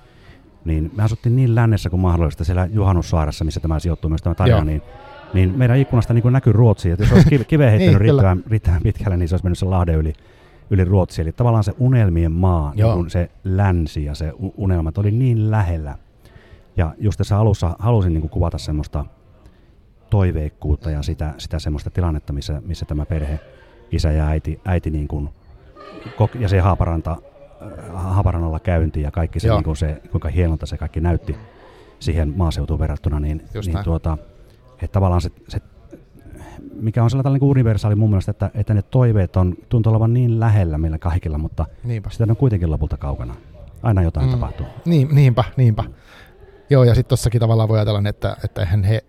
[0.64, 4.56] niin me asuttiin niin lännessä kuin mahdollista siellä Juhannussaaressa, missä tämä sijoittuu myös tämä tarina,
[4.56, 4.64] Joo.
[4.64, 4.82] niin,
[5.34, 6.90] niin meidän ikkunasta niin näkyy Ruotsi.
[6.90, 9.70] Että jos olisi kive- kiveen heittänyt Niin, riittävän, riittävän pitkälle, niin se olisi mennyt sen
[9.70, 10.12] Lahden yli,
[10.72, 11.22] yli Ruotsi.
[11.22, 12.90] Eli tavallaan se unelmien maa, Joo.
[12.90, 15.98] niin kuin se länsi ja se unelmat oli niin lähellä.
[16.76, 19.04] Ja just tässä alussa halusin niin kuin kuvata semmoista
[20.10, 23.40] toiveikkuutta ja sitä, sitä semmoista tilannetta, missä, missä tämä perhe,
[23.90, 25.28] isä ja äiti, äiti niin kuin,
[26.38, 29.56] ja se Haaparanta, äh, Haaparannalla käynti ja kaikki se, Joo.
[29.56, 31.36] niin kuin se, kuinka hienolta se kaikki näytti
[31.98, 33.84] siihen maaseutuun verrattuna, niin, Just niin näin.
[33.84, 34.18] tuota,
[34.72, 35.60] että tavallaan se, se
[36.80, 40.40] mikä on sellainen niin universaali mun mielestä, että, että ne toiveet on, tuntuu olevan niin
[40.40, 42.10] lähellä meillä kaikilla, mutta Niinpä.
[42.10, 43.34] sitä on kuitenkin lopulta kaukana.
[43.82, 44.32] Aina jotain Mm.
[44.32, 44.66] tapahtuu.
[44.84, 45.84] Niin, niinpä, niinpä.
[46.70, 49.04] Joo, ja sitten tossakin tavallaan voi ajatella, että, että eihän he,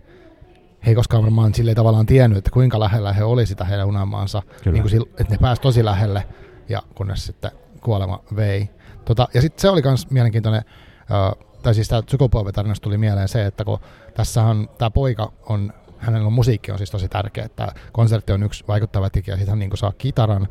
[0.86, 4.41] he ei koskaan varmaan silleen tavallaan tiennyt, että kuinka lähellä he oli sitä heidän unelmaansa.
[4.63, 4.73] Kyllä.
[4.73, 6.23] Niin kuin että ne pääsi tosi lähelle,
[6.69, 7.51] ja kunnes sitten
[7.82, 8.69] kuolema vei.
[9.06, 10.62] Tota, ja sitten se oli myös mielenkiintoinen,
[11.12, 12.01] ö, tai siis tämä
[12.82, 13.79] tuli mieleen se, että kun
[14.13, 15.73] tässä on tämä poika on,
[16.04, 19.60] hänellä on musiikki on siis tosi tärkeä, että konsertti on yksi vaikuttava tekijä, sitten hän
[19.60, 20.48] niin saa kitaran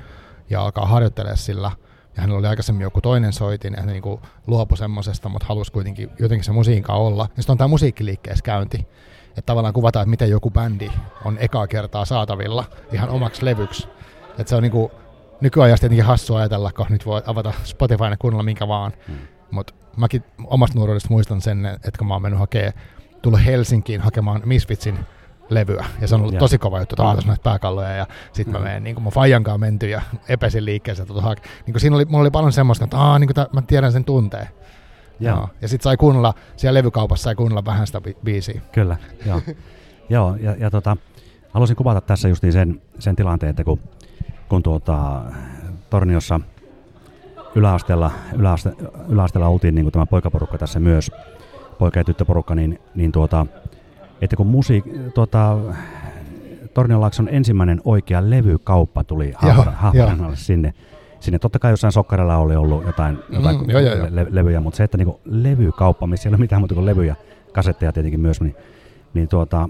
[0.51, 1.71] ja alkaa harjoittelemaan sillä,
[2.17, 6.11] ja hänellä oli aikaisemmin joku toinen soitin, ja hän niin luopui semmoisesta, mutta halusi kuitenkin
[6.19, 7.23] jotenkin se musiikka olla.
[7.37, 8.87] Ja sitten on tämä musiikkiliikkeessä käynti,
[9.29, 10.91] että tavallaan kuvataan, että miten joku bändi
[11.25, 13.89] on ekaa kertaa saatavilla ihan omaksi levyksi.
[14.39, 14.93] Että se on niinku
[15.41, 18.93] nykyajasta tietenkin hassua ajatella, kun nyt voi avata Spotify ja kuunnella minkä vaan.
[19.09, 19.15] Mm.
[19.51, 22.73] Mutta mäkin omasta nuoruudesta muistan sen, että kun mä oon mennyt hakemaan,
[23.23, 24.99] tullut Helsinkiin hakemaan Misfitsin
[25.55, 25.85] levyä.
[26.01, 26.41] Ja se on ollut Joo.
[26.41, 27.91] tosi kova juttu, että näitä pääkalloja.
[27.91, 31.07] Ja sitten mä menen, niin kuin mun Fajankaan menty ja epäsin liikkeessä.
[31.07, 33.47] Tota, hake- niin kuin siinä oli, mulla oli paljon semmoista, että Aa, niin kuin tää,
[33.53, 34.49] mä tiedän sen tunteen.
[35.21, 35.49] Joo.
[35.61, 38.61] Ja sitten sai kuunnella, siellä levykaupassa sai kuunnella vähän sitä bi- biisiä.
[38.73, 39.41] Kyllä, joo.
[40.11, 40.97] joo ja, ja tota,
[41.51, 43.81] halusin kuvata tässä justiin sen, sen tilanteen, että kun,
[44.49, 45.23] kun tuota,
[45.91, 46.41] Torniossa
[47.55, 48.73] yläasteella, yläaste,
[49.09, 51.11] yläasteella oltiin niin kuin tämä poikaporukka tässä myös,
[51.79, 53.47] poika- ja tyttöporukka, niin, niin tuota,
[54.23, 55.59] että kun musiik, tuota,
[56.75, 59.33] Tornionlaakson ensimmäinen oikea levykauppa tuli
[59.75, 60.75] Haaparannalle sinne,
[61.21, 61.39] sinne.
[61.39, 64.07] Totta kai jossain sokkarilla oli ollut jotain, jotain Mm, joo, joo, joo.
[64.11, 67.17] Le- levyjä, mutta se, että niinku levykauppa, missä ei ole mitään muuta kuin levyjä,
[67.53, 68.57] kasetteja tietenkin myös, niin,
[69.15, 69.69] niin tuota,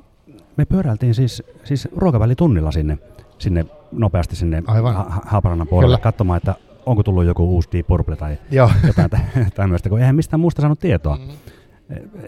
[0.56, 2.98] me pyöräiltiin siis, siis ruokavälitunnilla sinne,
[3.38, 4.94] sinne nopeasti sinne Aivan.
[4.94, 6.02] ha- Haaparannan puolelle Kyllä.
[6.04, 6.54] katsomaan, että
[6.86, 8.70] onko tullut joku uusi Deep Purple tai Joo.
[8.86, 9.20] jotain tä-
[9.54, 11.16] tämmöistä, kun eihän mistään muusta saanut tietoa.
[11.16, 11.28] Mm.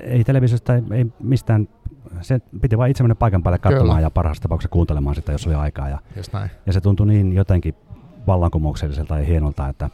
[0.01, 1.69] Ei televisiosta, ei, ei mistään,
[2.21, 4.01] se piti vain itse mennä paikan päälle katsomaan Kyllä.
[4.01, 5.89] ja parhaassa tapauksessa kuuntelemaan sitä, jos oli aikaa.
[5.89, 6.51] Ja, Just näin.
[6.67, 7.75] ja se tuntui niin jotenkin
[8.27, 9.91] vallankumoukselliselta ja hienolta, että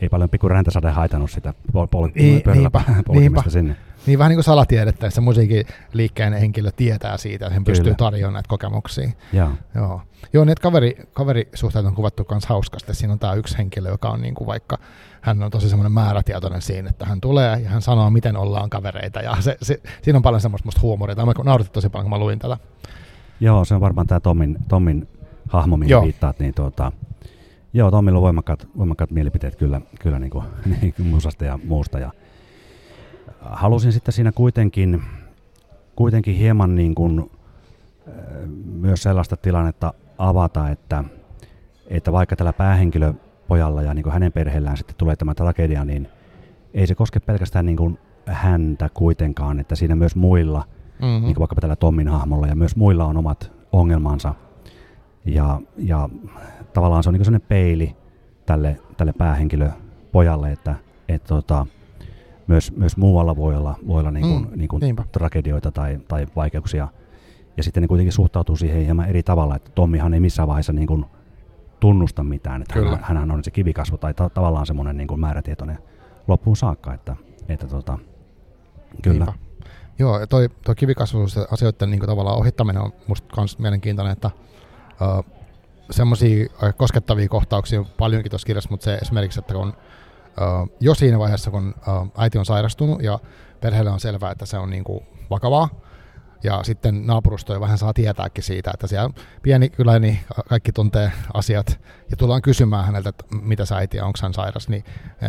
[0.00, 3.42] ei paljon pikku räntäsade haitannut sitä pol- pol- Niin, pöydällä niinpä, niinpä.
[3.48, 3.76] sinne.
[4.06, 7.84] Niin vähän niin kuin salatiedettä, että se musiikin liikkeen henkilö tietää siitä, että hän pystyy
[7.84, 7.96] Kyllä.
[7.96, 9.10] tarjoamaan näitä kokemuksia.
[9.32, 10.00] Joo, Joo,
[10.32, 12.94] Joo niin kaveri, kaverisuhteet on kuvattu myös hauskasti.
[12.94, 14.78] Siinä on tämä yksi henkilö, joka on niin kuin vaikka,
[15.24, 19.20] hän on tosi semmoinen määrätietoinen siinä, että hän tulee ja hän sanoo, miten ollaan kavereita.
[19.20, 21.16] Ja se, se, siinä on paljon semmoista musta huumoria.
[21.16, 22.58] Tämä nauratti tosi paljon, kun mä luin tätä.
[23.40, 25.08] joo se on varmaan tämä Tommin, Tommin
[25.48, 26.02] hahmo, mihin Joo.
[26.02, 26.38] viittaat.
[26.38, 26.92] Niin tuota,
[27.72, 30.44] joo, Tommilla on voimakkaat, voimakkaat mielipiteet kyllä, kyllä niin kuin,
[30.80, 31.98] niin kuin musasta ja muusta.
[31.98, 32.10] Ja
[33.40, 35.02] halusin sitten siinä kuitenkin,
[35.96, 37.30] kuitenkin hieman niin kuin,
[38.74, 41.04] myös sellaista tilannetta avata, että,
[41.86, 42.52] että vaikka tällä
[43.48, 46.08] päähenkilöpojalla ja niin kuin hänen perheellään sitten tulee tämä tragedia, niin
[46.74, 50.64] ei se koske pelkästään niin kuin häntä kuitenkaan, että siinä myös muilla,
[51.00, 51.24] Mm-hmm.
[51.24, 54.34] niin kuin vaikkapa tällä Tommin hahmolla, ja myös muilla on omat ongelmansa.
[55.24, 56.08] Ja, ja
[56.72, 57.96] tavallaan se on niin sellainen peili
[58.46, 60.74] tälle, tälle päähenkilöpojalle, että
[61.08, 61.66] et tota,
[62.46, 65.04] myös, myös muualla voi olla, voi olla niin kuin, Mm, niin kuin niinpä.
[65.12, 66.88] tragedioita tai, tai vaikeuksia.
[67.56, 70.86] Ja sitten ne kuitenkin suhtautuu siihen hieman eri tavalla, että Tommihan ei missään vaiheessa niin
[70.86, 71.04] kuin
[71.84, 72.62] tunnusta mitään.
[72.62, 72.98] Että Kyllä.
[73.02, 75.78] hän, on se kivikasvu tai ta- tavallaan semmoinen niin kuin määrätietoinen
[76.28, 76.94] loppuun saakka.
[76.94, 77.16] Että,
[77.48, 77.98] että tota,
[79.02, 79.24] kyllä.
[79.24, 79.38] Niinpä.
[79.98, 84.30] Joo, ja toi, toi kivikasvatus ja asioiden niin tavallaan ohittaminen on musta myös mielenkiintoinen, että
[85.00, 85.24] uh,
[85.90, 91.18] semmoisia koskettavia kohtauksia on paljonkin tuossa kirjassa, mutta se esimerkiksi, että kun uh, jo siinä
[91.18, 93.18] vaiheessa, kun uh, äiti on sairastunut ja
[93.60, 95.68] perheelle on selvää, että se on niin kuin vakavaa,
[96.44, 99.10] ja sitten naapurusto jo vähän saa tietääkin siitä, että siellä
[99.42, 101.80] pieni kylä, niin kaikki tuntee asiat
[102.10, 104.84] ja tullaan kysymään häneltä, että mitä sä äiti onko hän sairas, niin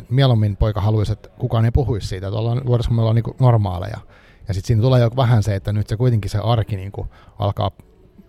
[0.09, 3.97] mieluummin poika haluaisi, että kukaan ei puhuisi siitä, että ollaan kun me ollaan niin normaaleja.
[4.47, 7.09] Ja sitten siinä tulee jo vähän se, että nyt se kuitenkin se arki niin kuin
[7.39, 7.71] alkaa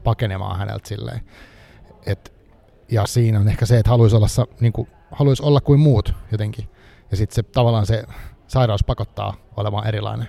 [0.04, 1.20] pakenemaan häneltä silleen.
[2.06, 2.32] Et,
[2.90, 6.68] ja siinä on ehkä se, että haluaisi olla, niin kuin, haluaisi olla kuin muut jotenkin.
[7.10, 8.04] Ja sitten se tavallaan se
[8.46, 10.28] sairaus pakottaa olemaan erilainen.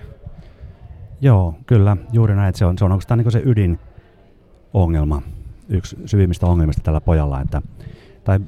[1.20, 2.54] Joo, kyllä, juuri näin.
[2.54, 5.22] Se on, se on oikeastaan niin se ydinongelma,
[5.68, 7.40] yksi syvimmistä ongelmista tällä pojalla.
[7.40, 7.62] Että,
[8.24, 8.40] tai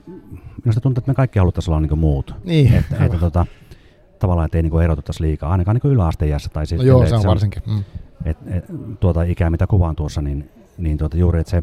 [0.64, 2.34] minusta tuntuu, että me kaikki haluttaisiin olla niin muut.
[2.44, 3.46] Niin, että, että tota,
[4.18, 6.50] tavallaan, että ei niin erotuttaisi liikaa, ainakaan niin yläasteiässä.
[6.52, 7.62] Tai no joo, se on varsinkin.
[7.66, 7.84] Mm.
[8.24, 8.64] Et, et,
[9.00, 11.62] tuota ikää, mitä kuvaan tuossa, niin, niin tuota, juuri, että se,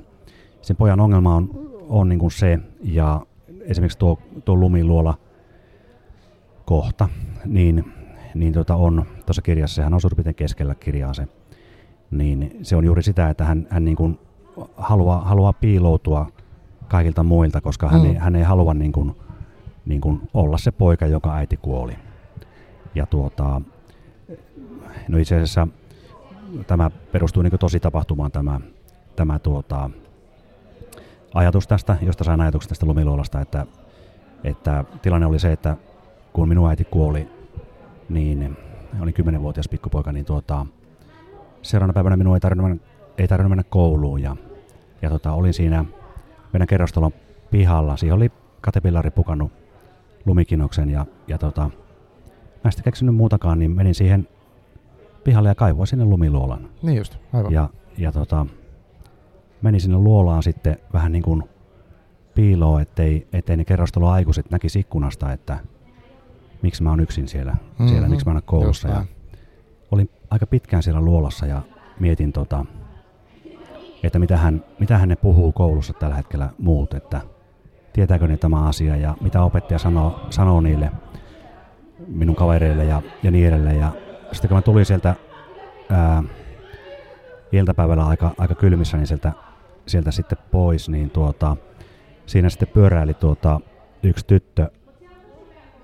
[0.62, 1.50] sen pojan ongelma on,
[1.90, 3.26] on niin kuin se, ja
[3.62, 5.18] esimerkiksi tuo, tuo lumiluola
[6.66, 7.10] kohta,
[7.46, 7.94] niin,
[8.36, 11.28] niin tuota on tuossa kirjassa, sehän on suurin keskellä kirjaa se,
[12.12, 14.20] niin se on juuri sitä, että hän, hän niin kuin
[14.78, 16.32] haluaa, haluaa piiloutua
[16.88, 18.08] kaikilta muilta, koska hän, mm.
[18.08, 19.16] ei, hän ei halua niin kuin,
[19.86, 21.96] niin kuin olla se poika, joka äiti kuoli.
[22.96, 23.62] Ja tuota,
[25.08, 25.68] no itse asiassa
[26.68, 28.62] tämä perustuu niin tosi tapahtumaan tämä,
[29.16, 29.90] tämä tuota,
[31.34, 33.66] ajatus tästä, josta sain ajatuksen tästä lumiluolasta, että,
[34.44, 35.78] että tilanne oli se, että
[36.34, 37.28] kun minun äiti kuoli,
[38.10, 38.58] niin
[39.02, 40.66] oli kymmenenvuotias pikkupoika, niin tuota,
[41.62, 42.84] seuraavana päivänä minun ei tarvinnut mennä,
[43.18, 44.36] ei tarvinnut mennä kouluun ja,
[45.02, 45.86] ja tota, olin siinä
[46.54, 47.12] meidän kerrostalon
[47.52, 47.98] pihalla.
[47.98, 49.52] Siihen oli katepillari pukannut
[50.26, 51.62] lumikinoksen ja, ja tota,
[52.64, 54.28] mä en keksinyt muutakaan, niin menin siihen
[55.24, 56.70] pihalle ja kaivoin sinne lumiluolan.
[56.82, 57.54] Niin just, aivan.
[57.54, 58.46] Ja, ja tota,
[59.62, 61.44] menin sinne luolaan sitten vähän niin kuin
[62.36, 65.60] piiloon, ettei, ettei ne kerrostalon aikuiset näkisi ikkunasta, että
[66.62, 67.88] miksi mä oon yksin siellä, mm-hmm.
[67.88, 68.88] siellä miksi mä oon koulussa.
[68.88, 69.06] Ja
[69.92, 71.62] olin aika pitkään siellä luolassa ja
[72.00, 72.66] mietin, tota,
[74.04, 77.22] että mitä hän, mitä hän ne puhuu koulussa tällä hetkellä muut, että
[77.94, 80.92] tietääkö ne tämä asia ja mitä opettaja sanoo, sanoo niille
[82.08, 83.80] minun kavereille ja, ja niin edelleen.
[83.80, 83.92] Ja
[84.32, 85.16] sitten kun mä tulin sieltä
[85.90, 86.24] ää,
[87.52, 89.32] iltapäivällä aika, aika kylmissä, niin sieltä,
[89.88, 91.58] sieltä sitten pois, niin tuota,
[92.26, 93.60] siinä sitten pyöräili tuota,
[94.04, 94.72] yksi tyttö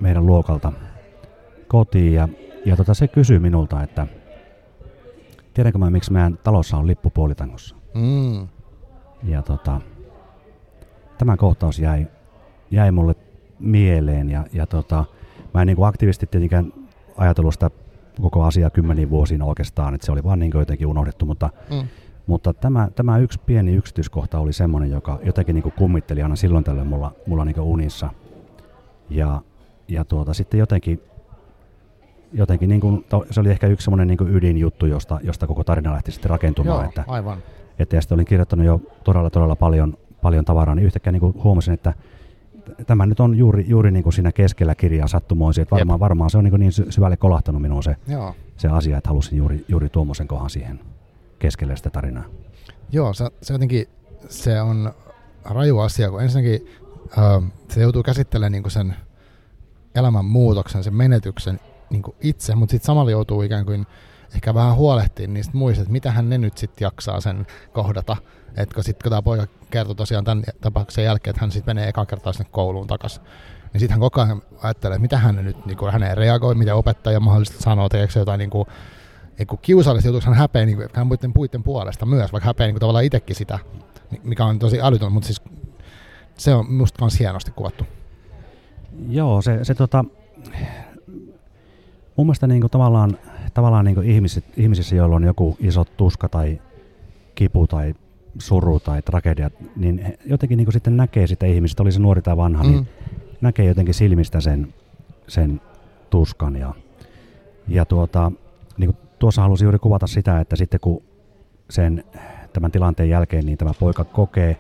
[0.04, 0.72] meidän luokalta
[1.68, 2.28] kotiin ja,
[2.66, 4.08] ja tota, se kysyi minulta, että
[5.54, 7.76] tiedänkö mä miksi meidän talossa on lippu puolitangossa.
[7.94, 8.48] Mm.
[9.24, 9.82] Ja tota,
[11.18, 12.08] tämä kohtaus jäi,
[12.72, 13.16] jäi mulle
[13.60, 15.06] mieleen ja, ja tota,
[15.54, 16.74] mä en niin kuin aktiivisesti tietenkään
[17.18, 17.70] ajatellut sitä
[18.22, 21.88] koko asiaa kymmeniin vuosiin oikeastaan, että se oli vaan niin jotenkin unohdettu, mutta, mm.
[22.28, 26.64] mutta tämä, tämä yksi pieni yksityiskohta oli semmoinen, joka jotenkin niin kuin kummitteli aina silloin
[26.64, 28.10] tällöin mulla, mulla niin unissa.
[29.10, 29.42] Ja,
[29.88, 31.02] ja tuota, sitten jotenkin,
[32.34, 36.12] jotenkin niin kuin, se oli ehkä yksi semmoinen niin ydinjuttu, josta, josta koko tarina lähti
[36.12, 36.78] sitten rakentumaan.
[36.78, 37.38] Joo, että, aivan.
[37.80, 41.44] Että ja sitten olin kirjoittanut jo todella, todella paljon, paljon tavaraa, niin yhtäkkiä niin kuin
[41.44, 41.94] huomasin, että
[42.88, 46.38] tämä nyt on juuri, juuri niin kuin siinä keskellä kirjaa sattumoisin, että varmaan, varmaan se
[46.38, 48.36] on niin, niin syvälle kolahtanut minuun se, Joo.
[48.58, 50.80] se asia, että halusin juuri, juuri tuommoisen kohan siihen
[51.40, 52.24] keskelle sitä tarinaa.
[52.92, 53.88] Joo, se, se jotenkin
[54.30, 54.94] se on
[55.46, 56.68] raju asia, kun ensinnäkin
[57.18, 58.96] äh, se joutuu käsittelemään niin kuin sen
[59.96, 63.88] elämän muutoksen, sen menetyksen niin itse, mutta sitten samalla joutuu ikään kuin
[64.36, 68.18] ehkä vähän huolehtiin niistä muista, että mitähän ne nyt sitten jaksaa sen kohdata.
[68.58, 72.06] Että sitten kun tämä poika kertoi tosiaan tämän tapauksen jälkeen, että hän sitten menee eka
[72.06, 73.24] kertaa sinne kouluun takaisin,
[73.74, 76.56] niin sitten hän koko ajan ajattelee, että mitä hän nyt, niin kuin, hän ei reagoi,
[76.56, 78.68] mitä opettaja mahdollisesti sanoo, tekeekö jotain niin kuin,
[79.38, 82.68] niin kuin kiusallista, joutuuko hän häpeä niin kuin, hän muiden puiden puolesta myös, vaikka häpeä
[82.68, 83.60] niin kuin, tavallaan itsekin sitä,
[84.24, 85.42] mikä on tosi älytön, mutta siis
[86.38, 87.86] se on musta myös hienosti kuvattu.
[89.10, 90.06] Joo, se, se tota,
[92.16, 93.18] mun mielestä niin kuin tavallaan,
[93.54, 96.62] tavallaan niin kuin ihmiset, ihmisissä, joilla on joku iso tuska tai
[97.36, 97.94] kipu tai
[98.40, 102.38] suru tai tragedia, niin jotenkin niin kuin sitten näkee sitä ihmistä, oli se nuori tai
[102.38, 102.86] vanha, niin mm.
[102.86, 102.88] niin
[103.42, 104.74] näkee jotenkin silmistä sen,
[105.28, 105.62] sen
[106.10, 106.56] tuskan.
[106.56, 106.74] Ja,
[107.68, 108.32] ja tuota,
[108.78, 111.04] niin kuin tuossa halusin juuri kuvata sitä, että sitten kun
[111.70, 112.04] sen
[112.54, 114.58] tämän tilanteen jälkeen niin tämä poika kokee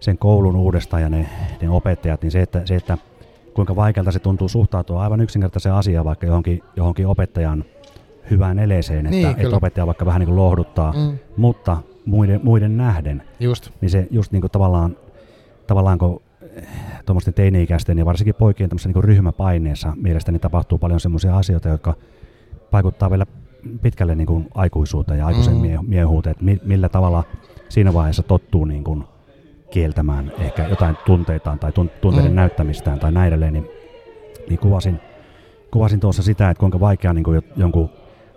[0.00, 1.26] sen koulun uudestaan ja ne,
[1.62, 2.98] ne opettajat, niin se että, se, että
[3.54, 7.64] kuinka vaikealta se tuntuu suhtautua aivan yksinkertaiseen asiaan vaikka johonkin, johonkin opettajan
[8.30, 11.18] hyvään eleeseen, että, niin, että opettaja vaikka vähän niin kuin lohduttaa, mm.
[11.36, 13.70] mutta muiden, muiden nähden, just.
[13.80, 14.96] niin se just niin kuin tavallaan
[15.66, 16.22] tavallaan kun
[17.06, 21.94] tuommoisten teini-ikäisten ja varsinkin poikien niin ryhmäpaineessa mielestäni tapahtuu paljon semmoisia asioita, jotka
[22.72, 23.26] vaikuttaa vielä
[23.82, 25.78] pitkälle niin kuin aikuisuuteen ja aikuisen mm.
[25.86, 27.24] miehuuteen, että mi, millä tavalla
[27.68, 29.04] siinä vaiheessa tottuu niin kuin
[29.70, 32.36] kieltämään ehkä jotain tunteitaan tai tunteiden mm.
[32.36, 33.68] näyttämistään tai näin edelleen, niin,
[34.48, 35.00] niin kuvasin,
[35.70, 37.90] kuvasin tuossa sitä, että kuinka vaikea niin kuin jonkun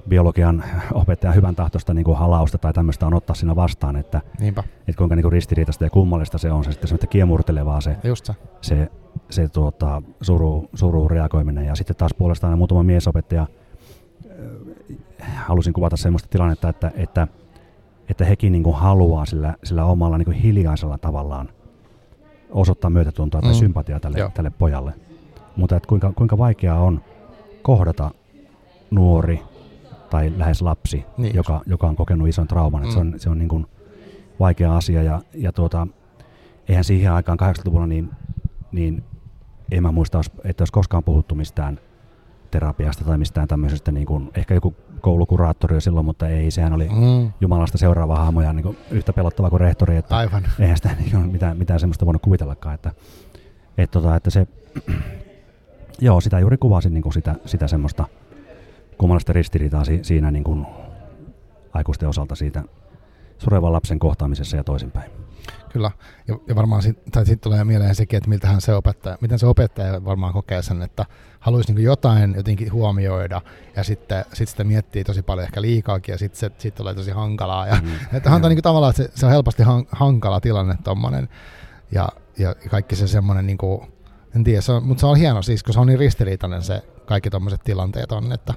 [0.10, 0.63] biologian
[0.94, 4.63] opettajan hyvän tahtosta niin kuin halausta tai tämmöistä on ottaa siinä vastaan, että, Niinpä.
[4.88, 8.26] että kuinka niin kuin ristiriitaista ja kummallista se on se sitten semmoista kiemurtelevaa se, Just
[8.26, 8.34] se.
[8.62, 8.88] se,
[9.30, 11.65] se tuota, suru, suru reagoiminen.
[11.65, 13.48] Ja sitten taas puolestaan muutama miesopettaja
[15.36, 17.28] halusin kuvata semmoista tilannetta, että, että,
[18.10, 21.50] että hekin niin kuin haluaa sillä, sillä omalla niin kuin hiljaisella tavallaan
[22.50, 23.58] osoittaa myötätuntoa tai mm.
[23.58, 24.93] sympatiaa tälle, tälle pojalle.
[25.56, 27.02] Mutta että kuinka, kuinka vaikeaa on
[27.62, 28.12] kohdata
[28.91, 29.41] nuori
[30.10, 32.84] tai lähes lapsi, niin joka, joka on kokenut ison trauman.
[32.84, 32.91] Mm.
[32.91, 33.65] se on, se on niin kuin
[34.39, 35.88] vaikea asia ja, ja tuota,
[36.67, 38.10] eihän siihen aikaan 80-luvulla niin,
[38.72, 39.04] niin
[39.72, 41.80] en mä muista, että olisi koskaan puhuttu mistään
[42.52, 46.90] terapiasta tai mistään tämmöisestä, niin kuin, ehkä joku koulukuraattori jo silloin, mutta ei, sehän oli
[46.90, 47.32] mm.
[47.42, 50.44] Jumalasta seuraava hahmo ja niin yhtä pelottava kuin rehtori, että Aivan.
[50.60, 52.92] eihän sitä niin kuin, mitään, mitään semmoista voinut kuvitellakaan, että,
[53.78, 54.48] että, tota, että se,
[56.02, 58.06] joo, sitä juuri kuvasin niin kuin sitä, sitä semmoista
[58.98, 60.66] kummallista ristiriitaa si, siinä niin kuin
[61.74, 62.64] aikuisten osalta siitä
[63.38, 65.12] surevan lapsen kohtaamisessa ja toisinpäin.
[65.70, 65.92] Kyllä,
[66.28, 70.06] ja, ja varmaan sitten sit tulee mieleen sekin, että miltähän se opettaja, miten se opettaja
[70.06, 71.06] varmaan kokee sen, että
[71.40, 73.42] haluaisi niin jotain jotenkin huomioida,
[73.76, 77.12] ja sitten sit sitä miettii tosi paljon ehkä liikaakin, ja sitten se sit tulee tosi
[77.12, 77.68] hankalaa.
[77.68, 77.90] Ja, mm.
[78.14, 81.30] että on niin tavallaan, että se, se on helposti han, hankala tilanne tuommoinen,
[81.92, 83.94] ja, ja kaikki se semmoinen, niin kuin,
[84.36, 86.84] en tiedä, se on, mutta se on hieno siis, kun se on niin ristiriitainen se
[87.06, 88.54] kaikki tuommoiset tilanteet on, että,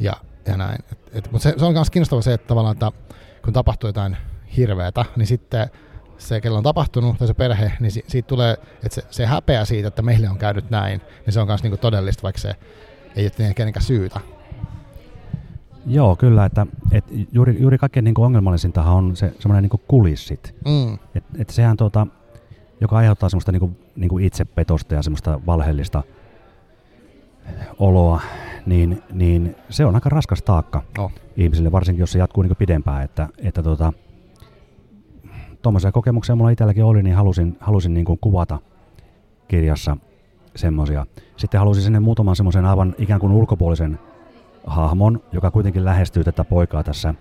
[0.00, 0.12] ja,
[0.46, 0.78] ja näin.
[0.92, 2.92] Et, et, mutta se, se on myös kiinnostavaa se, että tavallaan, että
[3.44, 4.16] kun tapahtuu jotain
[4.56, 5.70] hirveätä, niin sitten
[6.18, 9.64] se, kello on tapahtunut, tai se perhe, niin si- siitä tulee, että se, se häpeä
[9.64, 12.54] siitä, että meille on käynyt näin, niin se on myös niinku todellista, vaikka se
[13.16, 14.20] ei ole kenenkään syytä.
[15.86, 20.54] Joo, kyllä, että, että juuri, juuri kaikkein niin ongelmallisintahan on se semmoinen niin kulissit.
[20.66, 20.98] Mm.
[21.14, 22.06] Et, et sehän tuota,
[22.80, 26.02] joka aiheuttaa semmoista niin kuin, niin kuin itsepetosta ja semmoista valheellista
[27.78, 28.20] oloa,
[28.66, 31.10] niin, niin se on aika raskas taakka no.
[31.36, 33.92] ihmisille, varsinkin jos se jatkuu niin pidempään, että, että tuota,
[35.62, 38.58] tuommoisia kokemuksia mulla itselläkin oli, niin halusin, halusin niin kuin kuvata
[39.48, 39.96] kirjassa
[40.56, 41.06] semmoisia.
[41.36, 43.98] Sitten halusin sinne muutaman semmoisen aivan ikään kuin ulkopuolisen
[44.66, 47.14] hahmon, joka kuitenkin lähestyy tätä poikaa tässä,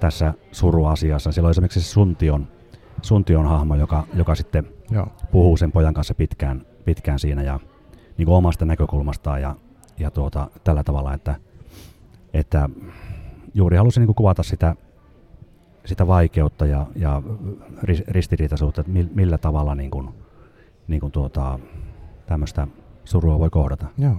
[0.00, 1.32] tässä suruasiassa.
[1.32, 2.48] Siellä on esimerkiksi se Suntion,
[3.02, 5.06] Suntion hahmo, joka, joka sitten Joo.
[5.32, 7.60] puhuu sen pojan kanssa pitkään, pitkään siinä ja
[8.18, 9.56] niin kuin omasta näkökulmastaan ja,
[9.98, 11.34] ja tuota, tällä tavalla, että,
[12.34, 12.68] että
[13.54, 14.76] juuri halusin niin kuin kuvata sitä,
[15.86, 17.22] sitä vaikeutta ja, ja
[18.08, 20.08] ristiriitaisuutta, että millä tavalla niin kuin,
[20.88, 21.58] niin kuin tuota,
[22.26, 22.66] tämmöistä
[23.04, 23.86] surua voi kohdata.
[23.98, 24.16] Joo.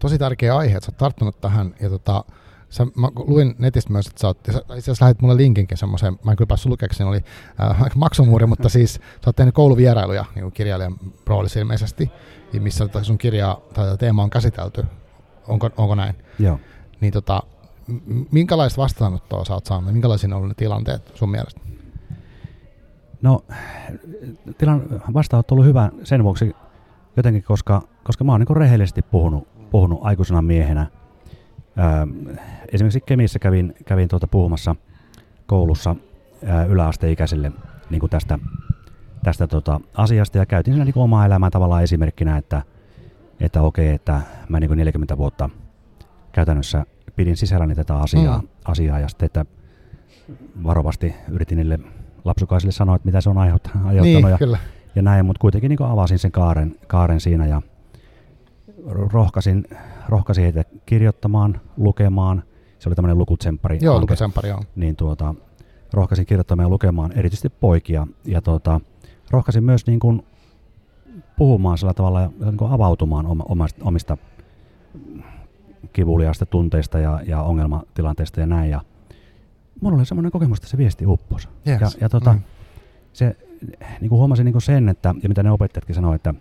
[0.00, 1.74] Tosi tärkeä aihe, että sä oot tarttunut tähän.
[1.80, 2.24] Ja tota,
[2.68, 6.30] sä, mä luin netistä myös, että sä oot, itse asiassa lähdit mulle linkinkin semmoiseen, mä
[6.30, 7.20] en kyllä päässyt lukeeksi, oli
[7.60, 10.96] äh, maksumuuri, mutta siis sä oot tehnyt kouluvierailuja niin kuin kirjailijan
[11.26, 12.10] roolissa ilmeisesti,
[12.60, 14.84] missä sun kirja tai teema on käsitelty.
[15.48, 16.14] Onko, onko näin?
[16.38, 16.60] Joo.
[17.00, 17.42] Niin tota,
[18.30, 19.92] minkälaista vastaanottoa sä oot saanut?
[19.92, 21.60] Minkälaisia on ollut ne tilanteet sun mielestä?
[23.22, 23.44] No,
[24.58, 24.82] tilan
[25.14, 26.56] vastaanotto on ollut hyvä sen vuoksi
[27.16, 30.86] jotenkin, koska, koska mä oon niin rehellisesti puhunut, puhunut aikuisena miehenä.
[31.78, 32.34] Öö,
[32.72, 34.76] esimerkiksi Kemissä kävin, kävin tuota puhumassa
[35.46, 35.96] koulussa
[36.42, 37.52] öö, yläasteikäisille
[37.90, 38.38] niin kuin tästä,
[39.22, 42.62] tästä tota asiasta ja käytin siinä niin omaa elämää tavallaan esimerkkinä, että,
[43.40, 45.50] että okei, että mä niin kuin 40 vuotta
[46.32, 48.48] käytännössä pidin sisälläni tätä asiaa, mm.
[48.64, 49.44] asiaa ja sitten, että
[50.64, 51.78] varovasti yritin niille
[52.24, 53.92] lapsukaisille sanoa, että mitä se on aiheuttanut.
[53.92, 54.58] Niin, ja, kyllä.
[54.94, 57.62] ja näin, mutta kuitenkin niin avasin sen kaaren, kaaren siinä ja
[58.86, 59.64] rohkasin,
[60.08, 62.42] rohkasin heitä kirjoittamaan, lukemaan.
[62.78, 63.78] Se oli tämmöinen lukutsemppari.
[63.80, 64.62] Joo, lukutsemppari, joo.
[64.76, 65.34] Niin tuota,
[65.92, 68.06] rohkasin kirjoittamaan ja lukemaan, erityisesti poikia.
[68.24, 68.80] Ja tuota,
[69.30, 70.26] rohkasin myös niin kuin
[71.36, 74.16] puhumaan sillä tavalla ja niin kuin avautumaan omasta, omista
[75.92, 78.70] kivuliaista tunteista ja, ja ongelmatilanteista ja näin.
[78.70, 78.80] Ja
[79.80, 81.48] mulla oli semmoinen kokemus, että se viesti upposi.
[81.68, 81.80] Yes.
[81.80, 82.40] Ja, ja tota, mm.
[83.12, 83.36] se,
[84.00, 86.34] niin kuin huomasin niin kuin sen, että, ja mitä ne opettajatkin sanoivat, että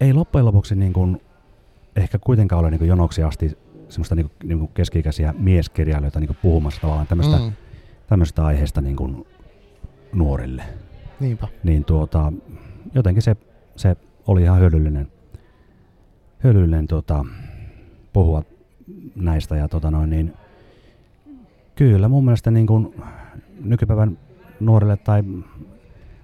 [0.00, 1.22] ei loppujen lopuksi niin kuin,
[1.96, 3.58] ehkä kuitenkaan ole niin kuin jonoksi asti
[3.88, 7.52] semmoista niin kuin, niin kuin keski-ikäisiä mieskirjailijoita niin kuin puhumassa tavallaan tämmöistä, mm.
[8.06, 9.26] tämmöistä aiheesta niin kuin
[10.12, 10.62] nuorille.
[11.20, 11.48] Niinpä.
[11.64, 12.32] Niin tuota,
[12.94, 13.36] jotenkin se,
[13.76, 15.08] se oli ihan hyödyllinen,
[16.44, 17.24] hyödyllinen tuota,
[18.12, 18.42] puhua
[19.14, 19.56] näistä.
[19.56, 20.34] Ja tota noin, niin
[21.74, 22.94] kyllä mun mielestä niin kuin
[23.64, 24.18] nykypäivän
[24.60, 25.22] nuorille tai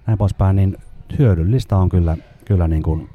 [0.07, 0.77] näin poispäin, niin
[1.19, 3.09] hyödyllistä on kyllä, kyllä niin kuin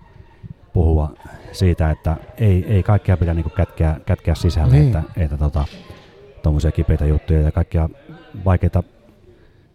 [0.73, 1.14] puhua
[1.53, 4.87] siitä, että ei, ei kaikkea pidä niin kuin kätkeä, kätkeä sisälle, Niin.
[4.87, 5.64] että, että tota,
[6.43, 7.89] tuommoisia kipeitä juttuja ja kaikkia
[8.45, 8.83] vaikeita,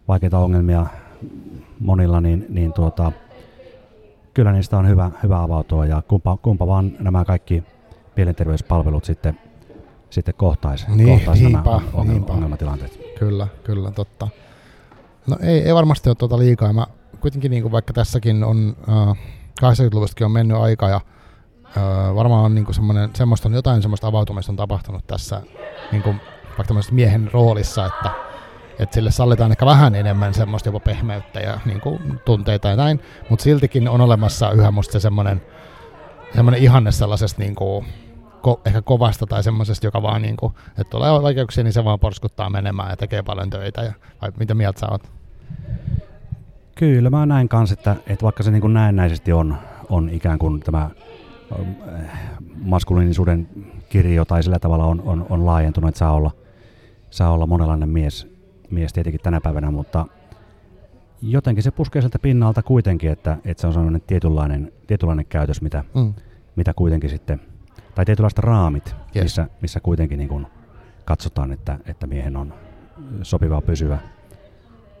[0.08, 0.86] vaikeita ongelmia
[1.80, 3.12] monilla, niin, niin tuota,
[4.34, 7.64] kyllä niistä on hyvä, hyvä avautua ja kumpa, kumpa vaan nämä kaikki
[8.18, 9.38] mielenterveyspalvelut sitten,
[10.10, 12.32] sitten kohtaisi, Niin, kohtaisi nämä niinpä, on- ongelma, niinpä.
[12.32, 13.00] ongelmatilanteet.
[13.18, 14.28] Kyllä, kyllä, totta.
[15.26, 16.72] No ei, ei varmasti ole tuota liikaa.
[16.72, 16.86] Mä
[17.20, 19.16] kuitenkin niin kuin vaikka tässäkin on äh,
[19.62, 20.96] 80-luvustakin on mennyt aika ja
[21.76, 25.42] äh, varmaan on niin kuin semmoinen, semmoista on jotain semmoista avautumista on tapahtunut tässä
[25.92, 26.20] niin kuin
[26.58, 28.10] vaikka miehen roolissa, että,
[28.78, 33.00] että sille sallitaan ehkä vähän enemmän semmoista jopa pehmeyttä ja niin kuin tunteita ja näin,
[33.30, 35.42] mutta siltikin on olemassa yhä musta se semmoinen,
[36.34, 37.86] semmoinen ihanne sellaisesta niin kuin,
[38.42, 41.98] ko, ehkä kovasta tai semmoisesta, joka vaan niin kuin, että tulee vaikeuksia, niin se vaan
[41.98, 43.82] porskuttaa menemään ja tekee paljon töitä.
[43.82, 45.12] Ja, vai mitä mieltä sä oot?
[46.74, 49.56] Kyllä mä näen kanssa, että, että vaikka se niin kuin näennäisesti on,
[49.88, 50.90] on ikään kuin tämä
[51.58, 51.70] ähm,
[52.62, 53.48] maskuliinisuuden
[53.88, 56.30] kirjo tai sillä tavalla on, on, on laajentunut, että saa olla,
[57.10, 58.28] saa olla monenlainen mies,
[58.70, 60.06] mies tietenkin tänä päivänä, mutta
[61.22, 65.84] jotenkin se puskee sieltä pinnalta kuitenkin, että, että se on sellainen tietynlainen, tietynlainen käytös, mitä,
[65.94, 66.14] Mm.
[66.56, 67.40] mitä kuitenkin sitten,
[67.98, 69.22] tai tietynlaiset raamit, Yes.
[69.24, 70.46] missä, missä kuitenkin niin kuin
[71.04, 72.54] katsotaan, että, että miehen on
[73.22, 73.98] sopiva pysyvä.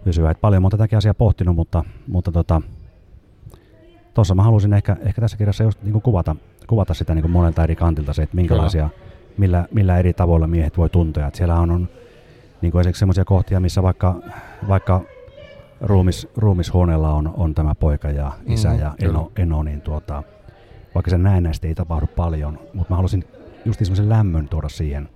[0.04, 0.30] pysyvä.
[0.30, 2.62] Et paljon mä oon tätäkin asiaa pohtinut, mutta, mutta tota,
[4.14, 6.36] tuossa mä halusin ehkä, ehkä tässä kirjassa just niin kuin kuvata,
[6.66, 8.90] kuvata sitä niin kuin monelta eri kantilta se, että minkälaisia,
[9.36, 11.26] millä, millä eri tavoilla miehet voi tuntea.
[11.26, 11.88] Et siellä on, on
[12.62, 14.16] niin kuin esimerkiksi sellaisia kohtia, missä vaikka,
[14.68, 15.00] vaikka
[15.80, 20.22] ruumis, ruumishuoneella on, on tämä poika ja isä Mhm, ja eno, eno, niin tuota,
[20.98, 23.24] vaikka se näennäisesti ei tapahdu paljon, mutta mä halusin
[23.64, 25.08] just semmoisen lämmön tuoda siihen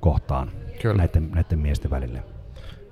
[0.00, 0.50] kohtaan
[0.82, 0.96] Kyllä.
[0.96, 2.22] näiden, näiden miesten välille.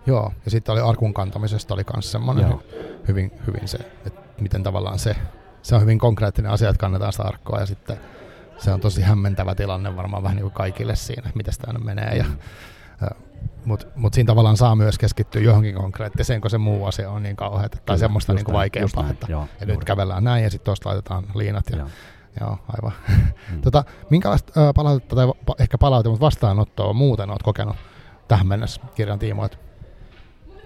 [0.07, 2.63] Joo, ja sitten oli arkun kantamisesta oli myös semmoinen Joo.
[3.09, 5.17] hyvin, hyvin se, että miten tavallaan se,
[5.63, 7.97] se on hyvin konkreettinen asia, että kannetaan sitä arkkoa ja sitten
[8.57, 11.79] se on tosi hämmentävä tilanne varmaan vähän niin kuin kaikille siinä, että miten sitä aina
[11.79, 12.17] menee.
[12.17, 12.25] Ja,
[13.65, 17.37] mutta mut siinä tavallaan saa myös keskittyä johonkin konkreettiseen, kun se muu asia on niin
[17.37, 20.45] kauheata tai Kyllä, semmoista niin kuin näin, vaikeampaa, näin, että joo, ja nyt kävellään näin
[20.45, 21.65] ja sitten tuosta laitetaan liinat.
[21.71, 21.89] Ja, Joo.
[22.41, 22.93] joo, aivan.
[23.53, 23.61] Mm.
[23.65, 27.77] Tota, minkälaista ää, palautetta tai va- ehkä palautetta, mutta vastaanottoa muuten olet kokenut
[28.29, 29.59] tähän mennessä kirjan tiimoilta?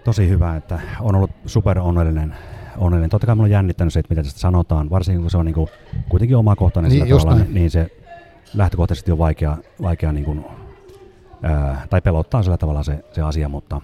[0.04, 2.34] Tosi hyvä, että on ollut super onnellinen.
[2.78, 3.10] onnellinen.
[3.10, 5.54] Totta kai mulla on jännittänyt se, että mitä tästä sanotaan, varsinkin kun se on niin
[5.54, 5.68] kuin,
[6.08, 7.90] kuitenkin omakohtainen Niin, sillä tavalla, niin, niin se
[8.54, 10.44] lähtökohtaisesti on vaikea, vaikea niin kuin,
[11.42, 13.80] ää, tai pelottaa sillä tavalla se, se asia, mutta,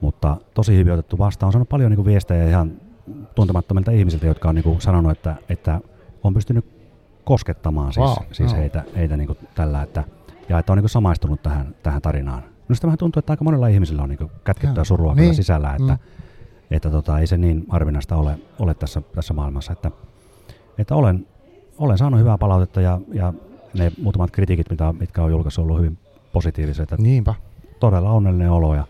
[0.00, 1.48] mutta tosi hyvin otettu vastaan.
[1.48, 2.72] On saanut paljon niin kuin viestejä ihan
[3.34, 5.80] tuntemattomilta ihmisiltä, jotka on niin kuin sanonut, että, että
[6.22, 6.64] on pystynyt
[7.24, 10.04] koskettamaan siis, Wow, siis heitä, heitä niin kuin tällä, että,
[10.48, 12.42] ja että on niin kuin samaistunut tähän, tähän tarinaan.
[12.68, 15.34] Minusta vähän tuntuu, että aika monella ihmisellä on niin kätkettyä surua Niin.
[15.34, 15.98] sisällä, että, Mm.
[16.70, 19.72] että tota, ei se niin harvinaista ole, ole tässä, tässä maailmassa.
[19.72, 19.90] Että,
[20.78, 21.26] että olen,
[21.78, 23.32] olen saanut hyvää palautetta ja, ja
[23.78, 25.98] ne muutamat kritiikit, mitä, mitkä on julkaissut, on ollut hyvin
[26.32, 26.82] positiiviset.
[26.82, 27.34] Että Niinpä.
[27.80, 28.84] todella onnellinen olo ja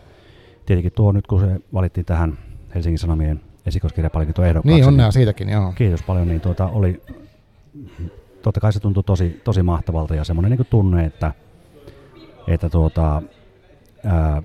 [0.65, 2.37] tietenkin tuo nyt, kun se valittiin tähän
[2.75, 4.75] Helsingin Sanomien esikoiskirjapalkinto ehdokkaaksi.
[4.75, 5.73] Niin, onnea siitäkin, joo.
[5.75, 7.01] Kiitos paljon, niin tuota, oli,
[8.41, 11.31] totta kai se tuntui tosi, tosi mahtavalta ja semmoinen niin tunne, että,
[12.47, 13.21] että tuota,
[14.05, 14.43] ää,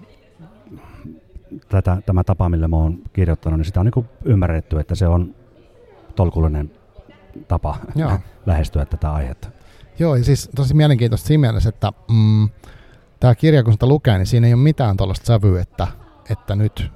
[1.69, 5.35] tätä, tämä tapa, millä mä oon kirjoittanut, niin sitä on niin ymmärretty, että se on
[6.17, 6.71] tolkullinen
[7.49, 8.19] tapa Joo.
[8.47, 9.49] lähestyä tätä aihetta.
[9.99, 12.49] Joo, ja siis tosi mielenkiintoista siinä mielessä, että mm,
[13.21, 15.87] tämä kirja, kun sitä lukee, niin siinä ei ole mitään tuollaista sävyä, että,
[16.31, 16.91] että nyt,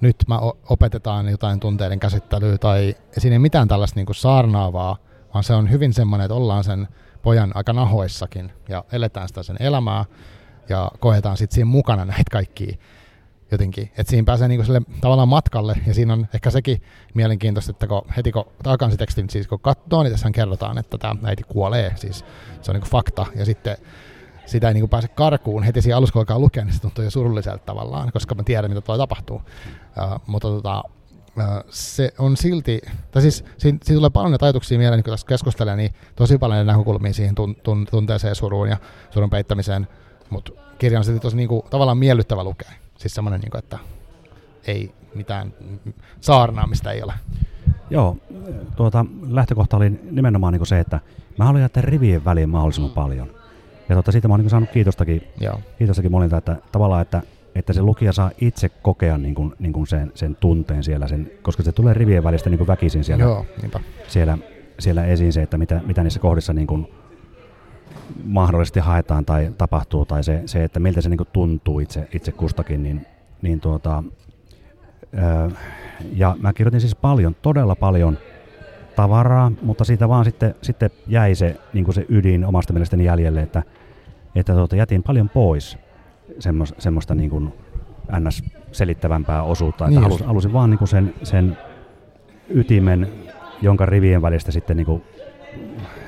[0.00, 4.96] nyt mä opetetaan jotain tunteiden käsittelyä, tai siinä ei mitään tällaista niin saarnaavaa,
[5.34, 6.88] vaan se on hyvin semmoinen, että ollaan sen
[7.22, 10.04] pojan aika nahoissakin ja eletään sitä sen elämää
[10.68, 12.76] ja koetaan sitten siinä mukana näitä kaikkia
[13.50, 13.84] jotenkin.
[13.84, 16.82] Että siinä pääsee niinku sille tavallaan matkalle ja siinä on ehkä sekin
[17.14, 18.46] mielenkiintoista, että kun heti kun
[18.98, 22.24] tekstin, siis kun katsoo, niin tässähän kerrotaan, että tämä äiti kuolee, siis
[22.62, 23.76] se on niinku fakta ja sitten
[24.46, 27.10] sitä ei niinku pääse karkuun heti siinä alussa, kun alkaa lukea, niin se tuntuu jo
[27.10, 29.36] surulliselta tavallaan, koska mä tiedän, mitä tuo tapahtuu.
[29.36, 30.82] Uh, mutta tota,
[31.36, 32.80] uh, se on silti,
[33.10, 36.38] tai siis siinä, siinä tulee paljon näitä ajatuksia mieleen, niin kun tässä keskustelee, niin tosi
[36.38, 38.76] paljon näkökulmia siihen tun, tun, tunteeseen suruun ja
[39.10, 39.88] surun peittämiseen,
[40.30, 42.70] mutta kirja on silti tosi niinku, tavallaan miellyttävä lukea.
[42.98, 43.78] Siis semmoinen, niinku, että
[44.66, 45.54] ei mitään
[46.20, 47.12] saarnaamista ei ole.
[47.90, 48.16] Joo,
[48.76, 51.00] tuota, lähtökohta oli nimenomaan niin se, että
[51.38, 53.41] mä haluan jättää rivien väliin mahdollisimman paljon.
[53.92, 55.60] Ja tuota, siitä mä oon niin saanut kiitostakin, Joo.
[55.78, 57.22] kiitostakin monilta, että tavallaan, että,
[57.54, 61.30] että se lukija saa itse kokea niin kuin, niin kuin sen, sen tunteen siellä, sen,
[61.42, 63.80] koska se tulee rivien välistä niin kuin väkisin siellä, Joo, niinpä.
[64.08, 64.38] siellä,
[64.78, 66.86] siellä esiin se, että mitä, mitä niissä kohdissa niin kuin
[68.24, 72.32] mahdollisesti haetaan tai tapahtuu, tai se, se että miltä se niin kuin tuntuu itse, itse
[72.32, 73.06] kustakin, niin,
[73.42, 74.02] niin tuota,
[75.18, 75.48] Öö,
[76.12, 78.18] ja mä kirjoitin siis paljon, todella paljon
[78.96, 83.62] tavaraa, mutta siitä vaan sitten, sitten jäi se, niin se ydin omasta mielestäni jäljelle, että,
[84.34, 85.78] että tuota, jätin paljon pois
[86.38, 87.52] semmos, semmoista niin kuin
[88.20, 88.42] ns.
[88.72, 91.58] selittävämpää osuutta, että niin halusin, halusin vaan niin kuin sen, sen
[92.48, 93.08] ytimen,
[93.62, 95.02] jonka rivien välistä sitten niin kuin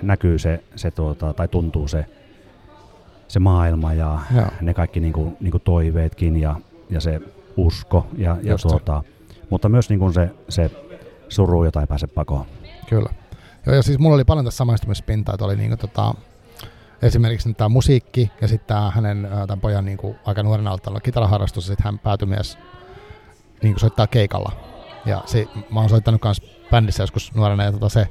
[0.03, 2.07] näkyy se, se tuota, tai tuntuu se,
[3.29, 4.47] se maailma ja Joo.
[4.61, 6.57] ne kaikki niin kuin, niin kuin toiveetkin ja,
[6.91, 7.20] ja se
[7.57, 8.07] usko.
[8.16, 9.03] Ja, ja tuota,
[9.51, 10.70] mutta myös niin kuin se, se
[11.29, 12.47] suru, jota ei pääse pakoon.
[12.89, 13.11] Kyllä.
[13.66, 16.14] Joo, ja siis mulla oli paljon tässä samaistumispintaa, että oli niin kuin, tota,
[17.05, 21.64] esimerkiksi tämä musiikki ja sitten tämä hänen, tämän pojan niin kuin, aika nuorena aloittanut kitaraharrastus,
[21.64, 22.59] ja sitten hän päätyi myös
[23.62, 24.52] niin kuin soittaa keikalla.
[25.07, 28.09] Ja se, mä oon soittanut myös bändissä joskus nuorena, ja tota se,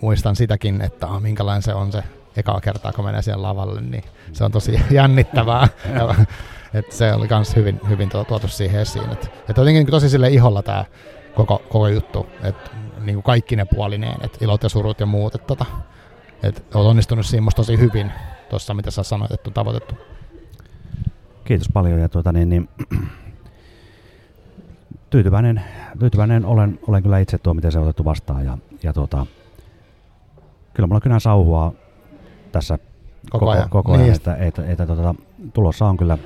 [0.00, 2.02] muistan sitäkin, että ah, minkälainen se on se
[2.36, 5.68] ekaa kertaa, kun menee siihen lavalle, niin se on tosi jännittävää.
[6.74, 9.12] että se oli myös hyvin, hyvin tuotu siihen esiin.
[9.12, 10.84] Että et jotenkin niin tosi sille iholla tämä
[11.34, 12.70] koko, koko juttu, että
[13.00, 15.66] niin kaikki ne puolineen, että ilot ja surut ja muut, että tota,
[16.42, 18.12] et olet onnistunut siinä tosi hyvin
[18.50, 19.94] tuossa, mitä sä sanoit, että on tavoitettu.
[21.44, 22.00] Kiitos paljon.
[22.00, 22.68] Ja tuota, niin, niin,
[25.10, 25.62] tyytyväinen,
[25.98, 28.44] tyytyväinen olen, olen kyllä itse tuo, miten se on otettu vastaan.
[28.44, 29.26] Ja, ja tuota,
[30.74, 31.72] kyllä mulla kyllä sauhua
[32.52, 34.14] tässä koko, koko ajan, koko ajan niin.
[34.14, 35.14] että, että, että, että tuota,
[35.52, 36.18] tulossa on kyllä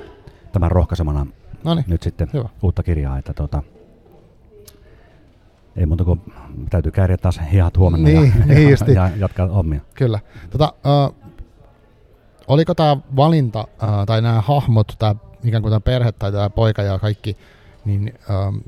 [0.51, 1.25] tämän rohkaisemana
[1.63, 2.49] Noniin, nyt sitten hyvä.
[2.61, 3.63] uutta kirjaa, että tuota,
[5.75, 6.21] ei muuta kuin
[6.69, 9.81] täytyy kääriä taas hihat huomenna niin, ja, niin ja, ja, jatkaa hommia.
[9.93, 10.19] Kyllä.
[10.49, 11.15] Tota, uh,
[12.47, 16.81] oliko tämä valinta uh, tai nämä hahmot, tämä ikään kuin tämä perhe tai tämä poika
[16.81, 17.37] ja kaikki,
[17.85, 18.61] niin uh,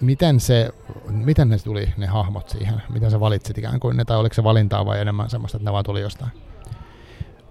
[0.00, 0.70] miten, se,
[1.08, 2.82] miten ne tuli ne hahmot siihen?
[2.92, 5.72] Miten sä valitsit ikään kuin ne, tai oliko se valintaa vai enemmän semmoista, että ne
[5.72, 6.30] vaan tuli jostain?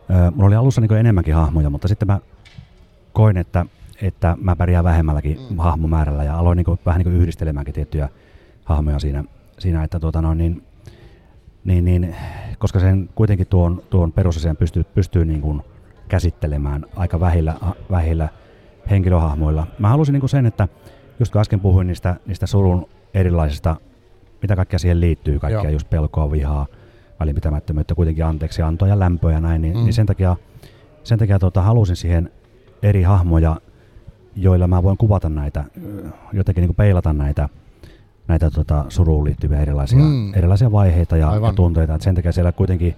[0.10, 2.20] Uh, mulla oli alussa niin enemmänkin hahmoja, mutta sitten mä
[3.14, 3.66] koin, että,
[4.02, 5.58] että mä pärjään vähemmälläkin mm.
[5.58, 8.10] hahmomäärällä ja aloin niin kuin, vähän niin yhdistelemäänkin tiettyjä
[8.70, 9.24] hahmoja siinä,
[9.60, 10.64] siinä että tuota no, niin,
[11.64, 12.16] niin, niin,
[12.58, 15.62] koska sen kuitenkin tuon, tuon perusasian pystyy, pystyy niin kuin
[16.08, 17.56] käsittelemään aika vähillä,
[17.92, 18.30] vähillä
[18.90, 19.68] henkilöhahmoilla.
[19.80, 20.68] Mä halusin niin kuin sen, että
[21.20, 23.76] just kun äsken puhuin niistä, niistä surun erilaisista,
[24.42, 25.72] mitä kaikkea siihen liittyy, kaikkea Joo.
[25.72, 26.66] just pelkoa, vihaa,
[27.20, 29.84] välinpitämättömyyttä, kuitenkin anteeksi antoa ja lämpöä ja näin, niin, mm.
[29.84, 30.36] niin sen takia,
[31.04, 32.32] sen takia tuota, halusin siihen
[32.84, 33.62] eri hahmoja,
[34.36, 35.64] joilla mä voin kuvata näitä,
[36.34, 37.50] jotenkin niin kuin peilata näitä
[38.30, 40.34] näitä tota, suruun liittyviä erilaisia, mm.
[40.34, 41.96] erilaisia vaiheita ja, ja tunteita.
[41.96, 42.96] Et sen takia siellä kuitenkin,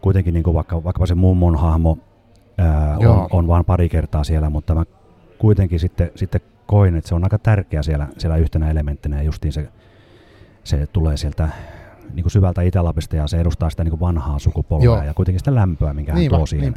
[0.00, 1.98] kuitenkin niin kuin vaikka, vaikka se mummon hahmo
[2.58, 4.84] ää, on, on vain pari kertaa siellä, mutta mä
[5.38, 9.52] kuitenkin sitten, sitten koin, että se on aika tärkeä siellä, siellä yhtenä elementtinä ja justiin
[9.52, 9.68] se,
[10.64, 11.48] se tulee sieltä
[12.14, 15.02] niin kuin syvältä Itä-Lapista ja se edustaa sitä niin kuin vanhaa sukupolvea Joo.
[15.02, 16.74] ja kuitenkin sitä lämpöä, minkä hän tuo siihen,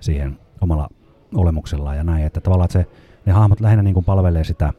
[0.00, 0.88] siihen omalla
[1.34, 2.24] olemuksellaan ja näin.
[2.24, 2.86] Että tavallaan että se,
[3.26, 4.72] ne hahmot lähinnä niin kuin palvelee sitä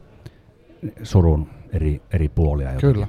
[1.02, 2.72] surun eri, eri puolia.
[2.72, 2.92] Jotenkin.
[2.92, 3.06] Kyllä.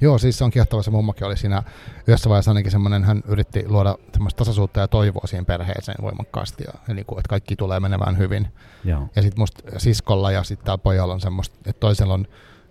[0.00, 0.82] Joo, siis se on kiehtova.
[0.82, 1.62] Se mummokin oli siinä
[2.06, 6.72] yhdessä vaiheessa ainakin semmoinen, hän yritti luoda semmoista tasaisuutta ja toivoa siihen perheeseen voimakkaasti, ja,
[6.88, 8.48] ja niin kuin, että kaikki tulee menemään hyvin.
[8.84, 9.08] Joo.
[9.16, 12.26] Ja sitten musta siskolla ja sitten täällä pojalla on semmoista, että toisella on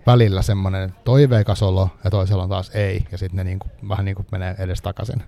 [0.06, 4.06] välillä semmoinen toiveikas olo ja toisella on taas ei, ja sitten ne niin kuin, vähän
[4.06, 5.24] niin kuin menee edes takaisin.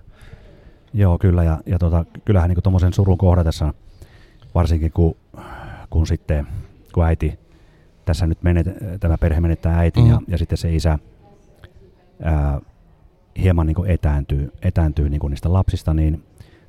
[0.94, 3.74] Joo, kyllä, ja, ja tota, kyllähän niin tuommoisen surun kohdatessa,
[4.54, 5.16] varsinkin kun,
[5.90, 6.46] kun sitten,
[6.94, 7.38] kun äiti
[8.04, 8.66] tässä nyt menet,
[9.00, 10.10] tämä perhe menettää äitin mm.
[10.10, 10.98] ja, ja sitten se isä
[12.22, 12.60] ää,
[13.42, 16.24] hieman niin kuin etääntyy, etääntyy niin kuin niistä lapsista, niin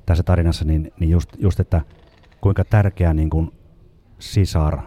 [0.06, 1.80] tässä tarinassa niin, niin just, just, että
[2.40, 3.52] kuinka tärkeä niin kuin
[4.18, 4.78] sisar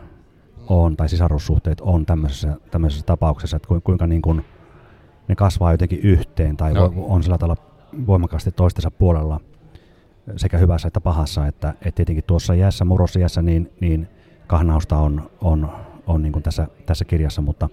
[0.69, 4.45] on tai sisarussuhteet on tämmöisessä, tämmöisessä tapauksessa, että kuinka niin kuin
[5.27, 6.93] ne kasvaa jotenkin yhteen tai no.
[6.97, 7.61] on sillä tavalla
[8.07, 9.39] voimakkaasti toistensa puolella
[10.35, 14.07] sekä hyvässä että pahassa, että, että tietenkin tuossa iässä, murrosiässä, niin, niin
[14.47, 15.71] kahnausta on, on
[16.07, 17.69] on niin kuin tässä, tässä kirjassa, mutta,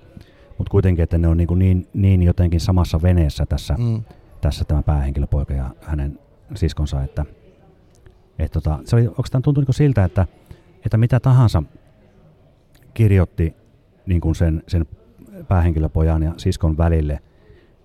[0.59, 4.03] mutta kuitenkin, että ne on niin, kuin niin, niin jotenkin samassa veneessä tässä, mm.
[4.41, 6.19] tässä tämä päähenkilöpoika ja hänen
[6.55, 7.25] siskonsa, että
[8.39, 10.27] et tota, se oli, onko tämä tuntunut niin siltä, että,
[10.85, 11.63] että mitä tahansa
[12.95, 13.57] kirjoitti
[14.07, 14.87] niin kuin sen, sen
[15.49, 17.19] päähenkilöpojan ja siskon välille,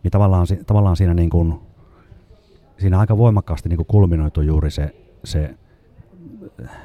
[0.04, 1.54] niin tavallaan, tavallaan siinä, niin kuin,
[2.78, 5.56] siinä aika voimakkaasti niin kuin kulminoitu juuri se, se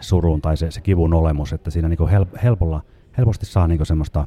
[0.00, 2.10] surun tai se, se kivun olemus, että siinä niin kuin
[2.42, 2.82] helpolla–
[3.18, 4.26] helposti saa niin semmoista,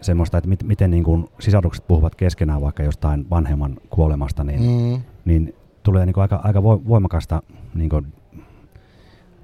[0.00, 5.02] semmoista, että mit, miten niin kuin sisarukset puhuvat keskenään vaikka jostain vanhemman kuolemasta, niin, mm.
[5.24, 7.42] niin tulee niin kuin aika, aika voimakasta
[7.74, 8.12] niin kuin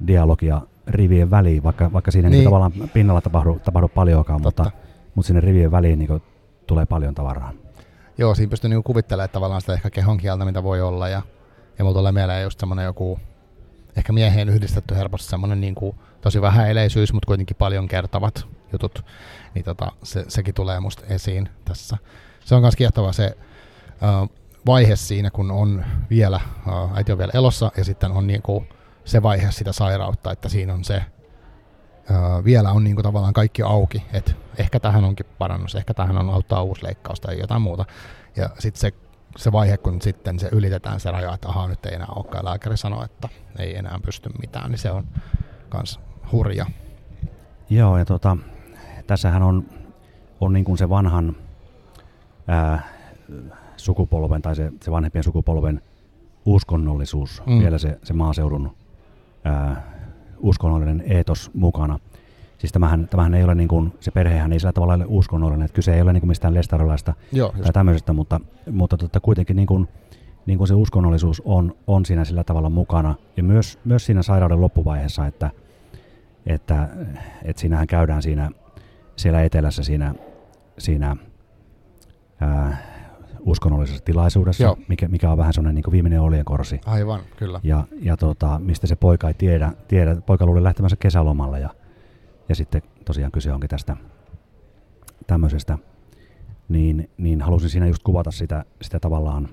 [0.07, 2.37] dialogia rivien väliin, vaikka, vaikka siinä niin.
[2.37, 4.70] Niin tavallaan pinnalla tapahdu, tapahdu paljonkaan, mutta,
[5.14, 6.22] mutta sinne rivien väliin niin kuin
[6.66, 7.53] tulee paljon tavaraa.
[8.18, 11.22] Joo, siinä pystyy niin kuvittelemaan tavallaan sitä ehkä kehon kieltä, mitä voi olla, ja,
[11.78, 13.18] ja mulla tulee mieleen just semmoinen joku,
[13.97, 19.05] ehkä mieheen yhdistetty helposti semmoinen niin kuin tosi vähäeleisyys, mutta kuitenkin paljon kertavat jutut,
[19.55, 21.97] niin tota, se, sekin tulee musta esiin tässä.
[22.45, 23.37] Se on myös kiehtova se
[24.23, 24.29] uh,
[24.66, 28.66] vaihe siinä, kun on vielä, uh, äiti on vielä elossa ja sitten on niinku
[29.05, 31.05] se vaihe sitä sairautta, että siinä on se,
[32.11, 36.31] uh, vielä on niinku tavallaan kaikki auki, että ehkä tähän onkin parannus, ehkä tähän on
[36.31, 37.85] auttaa uusi leikkaus tai jotain muuta.
[38.37, 38.93] Ja sitten se,
[39.37, 42.77] se vaihe, kun sitten se ylitetään se raja, että ahaa, nyt ei enää olekaan lääkäri
[42.77, 45.07] sanoa, että ei enää pysty mitään, niin se on
[45.75, 46.01] myös
[46.33, 46.66] hurja.
[47.70, 48.37] Joo, ja tota,
[49.07, 49.64] tässähän on,
[50.41, 51.37] on niin kuin se vanhan
[52.49, 52.83] ää,
[53.76, 55.83] sukupolven tai se, se vanhempien sukupolven
[56.45, 57.59] uskonnollisuus, mm.
[57.59, 58.70] vielä se, se maaseudun
[59.45, 59.83] ää,
[60.39, 61.99] uskonnollinen eetos mukana.
[62.59, 65.74] Siis tämähän, tämähän ei ole niin kuin, se perhehän ei sillä tavalla ole uskonnollinen, että
[65.74, 69.66] kyse ei ole niin kuin mistään lestarolaista Joo, tai tämmöisestä, mutta, mutta tota, kuitenkin niin
[69.66, 69.89] kuin,
[70.47, 73.14] niin kuin se uskonnollisuus on, on siinä sillä tavalla mukana.
[73.37, 75.51] Ja myös, myös siinä sairauden loppuvaiheessa, että,
[76.55, 76.88] että,
[77.44, 78.51] että siinähän käydään siinä,
[79.16, 80.14] siellä etelässä siinä,
[80.78, 81.16] siinä
[82.40, 82.76] ää,
[83.40, 84.76] uskonnollisessa tilaisuudessa, Joo.
[84.88, 86.80] mikä, mikä on vähän semmoinen niin viimeinen oljenkorsi.
[86.86, 87.61] Aivan, kyllä.
[87.62, 91.70] Ja, ja tota, mistä se poika ei tiedä, tiedä poika luulee lähtemänsä kesälomalle ja,
[92.48, 93.96] ja sitten tosiaan kyse onkin tästä
[95.26, 95.78] tämmöisestä,
[96.68, 99.48] niin, niin halusin siinä just kuvata sitä, sitä tavallaan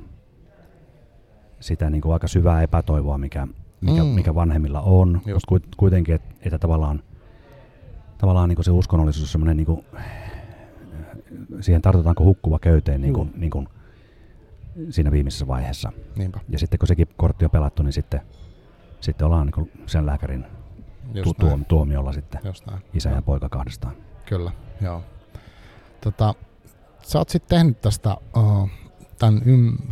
[1.59, 3.47] sitä niin kuin aika syvää epätoivoa, mikä,
[3.81, 4.09] mikä, mm.
[4.09, 7.03] mikä vanhemmilla on, mutta kuitenkin, että, että tavallaan,
[8.17, 9.85] tavallaan niin kuin se uskonnollisuus on semmoinen, niin kuin,
[11.61, 13.67] siihen tartutaanko hukkuva köyteen niin kuin, niin kuin
[14.89, 15.91] siinä viimeisessä vaiheessa.
[16.15, 16.39] Niinpä.
[16.49, 18.21] Ja sitten kun sekin kortti on pelattu, niin sitten,
[19.01, 20.45] sitten ollaan niin kuin sen lääkärin
[21.23, 22.41] tu- tuom- tuomiolla sitten
[22.93, 23.93] isä ja poika kahdestaan.
[24.25, 24.51] Kyllä,
[24.81, 25.03] joo.
[26.01, 26.33] Tota,
[27.01, 28.69] sä oot sitten tehnyt tästä uh,
[29.19, 29.41] tämän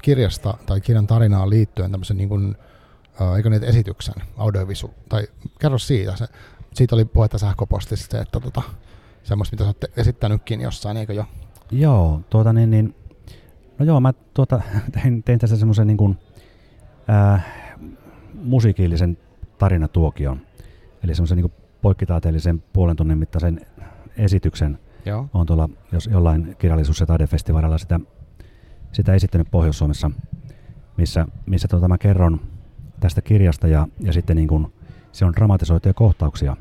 [0.01, 2.55] kirjasta tai kirjan tarinaan liittyen tämmöisen niin kuin,
[3.35, 5.27] eikö niitä esityksen, audiovisu, tai
[5.59, 6.27] kerro siitä, se,
[6.73, 8.61] siitä oli puhetta sähköpostissa, että tota,
[9.23, 11.25] semmoista, mitä sä oot esittänytkin jossain, eikö jo?
[11.71, 12.95] Joo, tuota niin, niin
[13.79, 14.61] no joo, mä tuota,
[15.01, 16.17] tein, tein tässä semmoisen niin kuin,
[17.09, 17.45] äh,
[18.33, 19.17] musiikillisen
[19.57, 20.41] tarinatuokion,
[21.03, 23.65] eli semmoisen niin poikkitaiteellisen puolen tunnin mittaisen
[24.17, 24.79] esityksen.
[25.05, 25.29] Joo.
[25.33, 27.99] On tuolla jos jollain kirjallisuus- ja taidefestivaalilla sitä
[28.95, 30.11] sitä esittänyt Pohjois-Suomessa,
[30.97, 32.41] missä, missä tuota, mä kerron
[33.05, 34.73] tästä kirjasta ja, ja sitten niin kuin,
[35.11, 36.57] se on dramatisoituja kohtauksia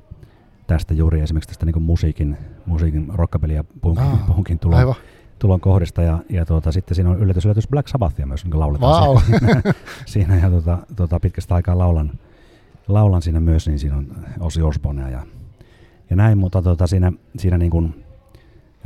[0.66, 2.36] tästä juuri esimerkiksi tästä niin kuin musiikin,
[2.66, 4.94] musiikin rockabilly ja punkin, ah, punkin tulon,
[5.38, 6.02] tulon kohdista.
[6.02, 9.18] Ja, ja tuota, sitten siinä on yllätys, yllätys Black Sabbathia myös niin lauletaan wow.
[9.22, 9.62] siinä,
[10.06, 12.12] siinä ja tuota, tuota, pitkästä aikaa laulan,
[12.88, 14.06] laulan siinä myös, niin siinä on
[14.40, 15.26] Ozzy Osbournea ja,
[16.10, 18.04] ja näin, mutta tuota, siinä, siinä niin kuin,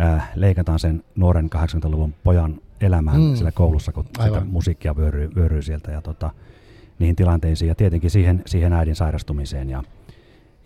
[0.01, 3.35] äh, leikataan sen nuoren 80-luvun pojan elämään mm.
[3.35, 5.93] siellä koulussa, kun sitä musiikkia vyöryy, vyöryy sieltä.
[5.93, 6.31] Ja tota,
[6.99, 9.83] niihin tilanteisiin ja tietenkin siihen, siihen äidin sairastumiseen ja,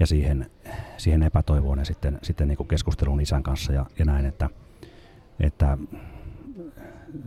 [0.00, 0.50] ja siihen,
[0.96, 4.48] siihen epätoivoon ja sitten, sitten niin kuin keskusteluun isän kanssa ja, ja näin, että,
[5.40, 5.78] että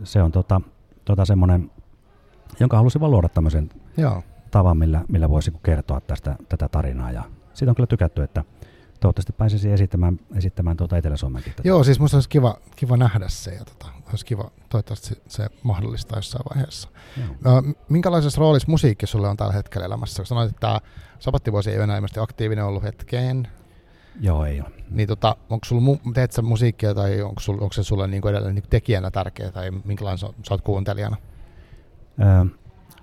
[0.04, 0.60] se on tota,
[1.04, 1.70] tota semmoinen,
[2.60, 4.22] jonka halusin vaan luoda tämmöisen Joo.
[4.50, 7.22] tavan, millä, millä voisi kertoa tästä, tätä tarinaa ja
[7.54, 8.44] siitä on kyllä tykätty, että
[9.00, 11.52] toivottavasti pääsisi esittämään, esittämään tuota Etelä-Suomenkin.
[11.52, 11.68] Tätä.
[11.68, 15.48] Joo, siis musta olisi kiva, kiva nähdä se ja tota, olisi kiva, toivottavasti se, se
[15.62, 16.88] mahdollistaa jossain vaiheessa.
[17.44, 20.24] No, minkälaisessa roolissa musiikki sulle on tällä hetkellä elämässä?
[20.24, 20.80] Sanoit, että tämä
[21.18, 23.48] sapattivuosi ei ole enää aktiivinen ollut hetkeen.
[24.20, 24.70] Joo, ei ole.
[24.90, 28.54] Niin tota, onko sulla, teet sä musiikkia tai onko, sul, onko se sulle niin edelleen
[28.54, 31.16] niin tekijänä tärkeä tai minkälainen sä, sä oot kuuntelijana?
[32.20, 32.44] Öö,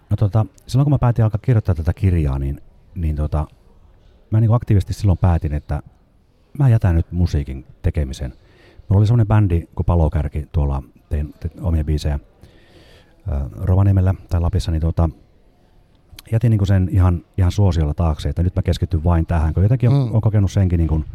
[0.09, 2.61] no tota, silloin kun mä päätin alkaa kirjoittaa tätä kirjaa, niin,
[2.95, 3.47] niin tota,
[4.33, 5.81] mä niin aktiivisesti silloin päätin, että
[6.59, 8.33] mä jätän nyt musiikin tekemisen.
[8.89, 12.19] Mulla oli semmoinen bändi kuin Palokärki, tuolla tein, tein omia biisejä
[13.55, 15.09] Rovaniemellä tai Lapissa, niin tuota,
[16.31, 19.91] jätin niin sen ihan, ihan suosiolla taakse, että nyt mä keskityn vain tähän, kun jotenkin
[19.91, 20.01] mm.
[20.01, 21.05] on, on kokenut senkin, niin kuin,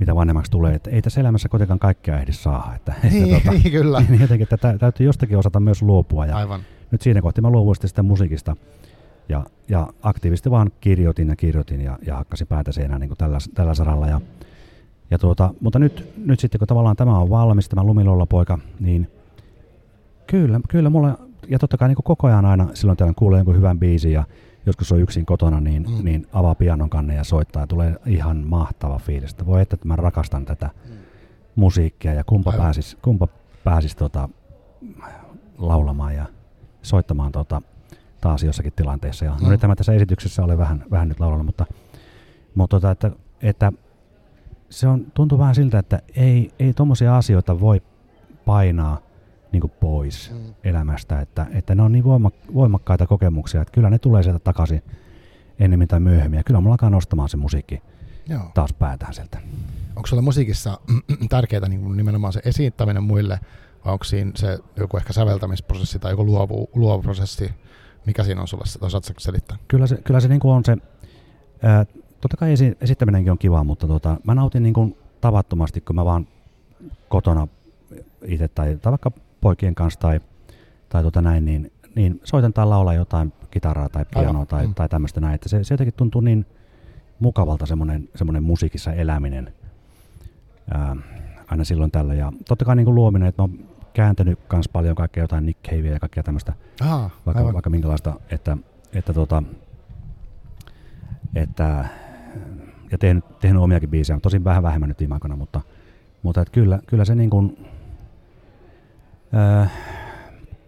[0.00, 2.72] mitä vanhemmaksi tulee, että ei tässä elämässä kuitenkaan kaikkea ehdi saa.
[2.76, 4.00] Että, niin, että, tuota, niin, kyllä.
[4.08, 6.26] Niin jotenkin, että täytyy jostakin osata myös luopua.
[6.26, 6.60] Ja Aivan.
[6.90, 8.56] Nyt siinä kohti mä luovuin sitä musiikista
[9.28, 13.38] ja, ja aktiivisesti vaan kirjoitin ja kirjoitin ja, ja hakkasin päätä seinään niin kuin tällä,
[13.54, 14.06] tällä saralla.
[14.06, 14.20] Ja,
[15.10, 19.10] ja tuota, mutta nyt, nyt sitten kun tavallaan tämä on valmis, tämä Lumilolla poika, niin
[20.26, 21.18] kyllä, kyllä mulla,
[21.48, 24.24] ja totta kai niin kuin koko ajan aina silloin täällä kuulee jonkun hyvän biisin ja
[24.66, 26.04] joskus on yksin kotona, niin, mm.
[26.04, 29.30] niin avaa pianon kanne ja soittaa ja tulee ihan mahtava fiilis.
[29.30, 30.94] Että voi että mä rakastan tätä mm.
[31.56, 32.64] musiikkia ja kumpa Aivan.
[32.64, 33.28] pääsis, kumpa
[33.64, 34.28] pääsis tota,
[35.58, 36.26] laulamaan ja
[36.82, 37.62] soittamaan tota,
[38.20, 39.24] taas jossakin tilanteessa.
[39.24, 39.48] Ja, no mm.
[39.48, 41.66] nyt tämä tässä esityksessä ole vähän, vähän nyt laulanut, mutta,
[42.54, 43.10] mutta tota, että,
[43.42, 43.72] että
[44.70, 47.82] se on, tuntuu vähän siltä, että ei, ei tuommoisia asioita voi
[48.44, 48.98] painaa
[49.52, 50.54] niin kuin pois mm.
[50.64, 54.82] elämästä, että, että ne on niin voimak, voimakkaita kokemuksia, että kyllä ne tulee sieltä takaisin
[55.58, 57.82] ennemmin tai myöhemmin, ja kyllä mulla alkaa nostamaan se musiikki,
[58.28, 58.42] Joo.
[58.54, 59.38] taas päätään sieltä.
[59.96, 60.80] Onko sulle musiikissa
[61.28, 63.40] tärkeää niin nimenomaan se esittäminen muille,
[63.84, 67.50] vai onko siinä se joku ehkä säveltämisprosessi tai joku luovu, luova prosessi?
[68.08, 69.56] Mikä siinä on sulle, osaatko selittää?
[69.68, 70.76] Kyllä se, kyllä se niin kuin on se,
[71.62, 71.86] ää,
[72.20, 76.04] totta kai esi- esittäminenkin on kiva, mutta tota, mä nautin niin kuin tavattomasti, kun mä
[76.04, 76.26] vaan
[77.08, 77.48] kotona
[78.24, 80.20] itse tai, tai vaikka poikien kanssa tai,
[80.88, 84.46] tai tota näin, niin, niin soitan tai laulaa jotain kitaraa tai pianoa Aivan.
[84.46, 84.74] tai, Mm.
[84.74, 85.34] tai tämmöistä näin.
[85.34, 86.46] Että se, se jotenkin tuntuu niin
[87.20, 89.52] mukavalta semmoinen, semmoinen musiikissa eläminen
[90.74, 90.96] ää,
[91.48, 92.14] aina silloin tällä.
[92.14, 93.58] Ja totta kai niin kuin luominen, että mä oon
[93.98, 97.54] kääntänyt myös paljon kaikkea jotain Nick Cavea ja kaikkea tämmöistä Aha, vaikka, aivan.
[97.54, 98.56] vaikka minkälaista, että,
[98.92, 99.42] että, tota,
[101.34, 101.84] että
[102.90, 105.60] ja tehnyt, tehnyt omiakin biisejä, tosin vähän vähemmän nyt viime aikoina, mutta,
[106.22, 107.66] mutta että kyllä, kyllä se niin kuin,
[109.34, 109.66] öö,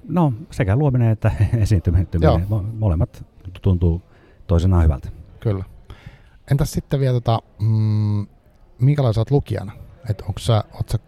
[0.08, 2.06] no sekä luominen että esiintyminen,
[2.50, 3.24] mo- molemmat
[3.62, 4.02] tuntuu
[4.46, 5.08] toisenaan hyvältä.
[5.40, 5.64] Kyllä.
[6.50, 8.26] Entäs sitten vielä, tota, mm,
[8.80, 9.72] minkälainen sä oot lukijana?
[10.10, 10.98] Et onko sä, oot sä,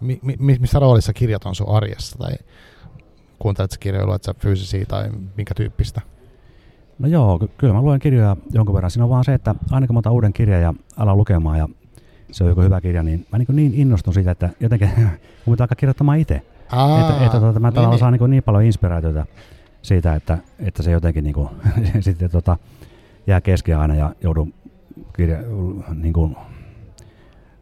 [0.00, 2.18] mi, mi, missä roolissa kirjat on sun arjessa?
[2.18, 2.32] Tai
[3.38, 6.00] kuuntelet sä kirjoja, luet sä fyysisiä tai minkä tyyppistä?
[6.98, 8.90] No joo, ky- kyllä mä luen kirjoja jonkun verran.
[8.90, 11.68] Siinä on vaan se, että aina kun mä otan uuden kirjan ja alan lukemaan ja
[12.32, 14.90] se on joku hyvä kirja, niin mä niin, niin innostun siitä, että jotenkin
[15.44, 16.42] mun pitää alkaa kirjoittamaan itse.
[16.72, 17.98] Aa, että, että tota, mä niin, niin.
[17.98, 19.26] saan niin, niin paljon inspiraatiota
[19.82, 21.48] siitä, että, että se jotenkin niin kuin,
[22.00, 22.56] sitten tota,
[23.26, 24.54] jää kesken aina ja joudun
[25.16, 25.38] kirja,
[25.94, 26.36] niin kuin,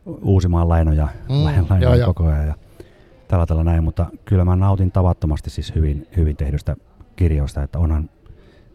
[0.06, 2.14] uusimaan lainoja, Mm, lainoja joo.
[2.14, 2.54] koko ajan ja
[3.28, 6.76] tällä tällä näin, mutta kyllä mä nautin tavattomasti siis hyvin, hyvin tehdystä
[7.16, 8.10] kirjoista, että onhan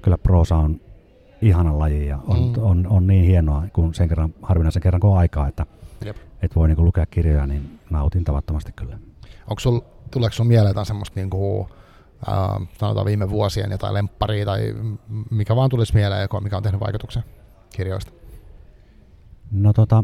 [0.02, 0.82] kyllä proosa on
[1.42, 2.54] ihana laji ja on, Mm.
[2.64, 5.66] on, on, niin hienoa, kun sen kerran, harvinaisen kerran kun on aikaa, että
[6.06, 6.18] Jep.
[6.42, 8.98] et voi niin lukea kirjoja, niin nautin tavattomasti kyllä.
[9.48, 9.80] Onko sul,
[10.12, 11.70] tuleeko sun mieleen jotain semmoista niinku,
[12.30, 14.76] äh, sanotaan viime vuosien jotain lempparia tai
[15.32, 17.24] mikä vaan tulisi mieleen, mikä on tehnyt vaikutuksen
[17.76, 18.12] kirjoista?
[19.52, 20.04] No tota,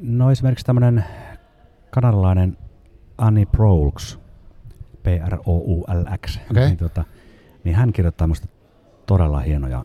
[0.00, 1.04] no esimerkiksi tämmöinen
[1.90, 2.58] kanadalainen
[3.18, 4.18] Annie Proulx,
[5.02, 6.66] P-R-O-U-L-X, Okei.
[6.66, 7.04] niin, tota,
[7.64, 8.48] niin hän kirjoittaa musta
[9.06, 9.84] todella hienoja,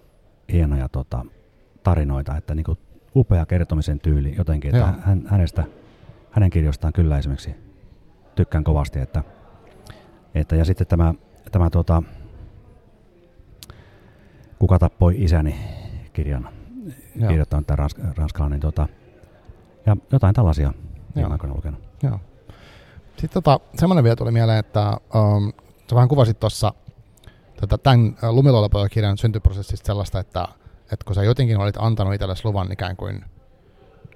[0.52, 1.26] hienoja tota,
[1.84, 2.78] tarinoita, että niinku
[3.16, 5.02] upea kertomisen tyyli jotenkin, että Joo.
[5.02, 5.64] hän, hänestä,
[6.32, 7.56] hänen kirjoistaan kyllä esimerkiksi
[8.36, 9.24] tykkään kovasti, että,
[10.36, 11.14] että ja sitten tämä,
[11.52, 12.04] tämä tota,
[14.60, 15.56] Kuka tappoi isäni
[16.14, 16.50] kirjan
[17.16, 17.30] Joo.
[17.30, 18.56] kirjoittanut tämä ransk- ranskalainen.
[18.56, 18.88] Niin tota,
[19.88, 20.74] ja jotain tällaisia
[21.16, 21.82] viime aikoina lukenut.
[22.04, 22.20] Joo.
[23.18, 25.54] Sitten tota, semmoinen vielä tuli mieleen, että um,
[25.90, 26.74] sä vähän kuvasit tuossa
[27.84, 30.48] tämän äh, Lumiluolapoja-kirjan syntyprosessista sellaista, että,
[30.84, 33.26] että kun sä jotenkin olit antanut itsellesi luvan ikään kuin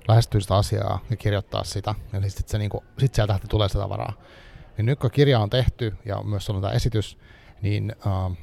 [0.08, 4.14] lähestyä sitä asiaa ja kirjoittaa sitä, ja sitten se niinku, sit sieltä tulee sitä tavaraa.
[4.78, 7.18] Niin nyt kun kirja on tehty ja myös on tämä esitys,
[7.62, 8.36] niin um,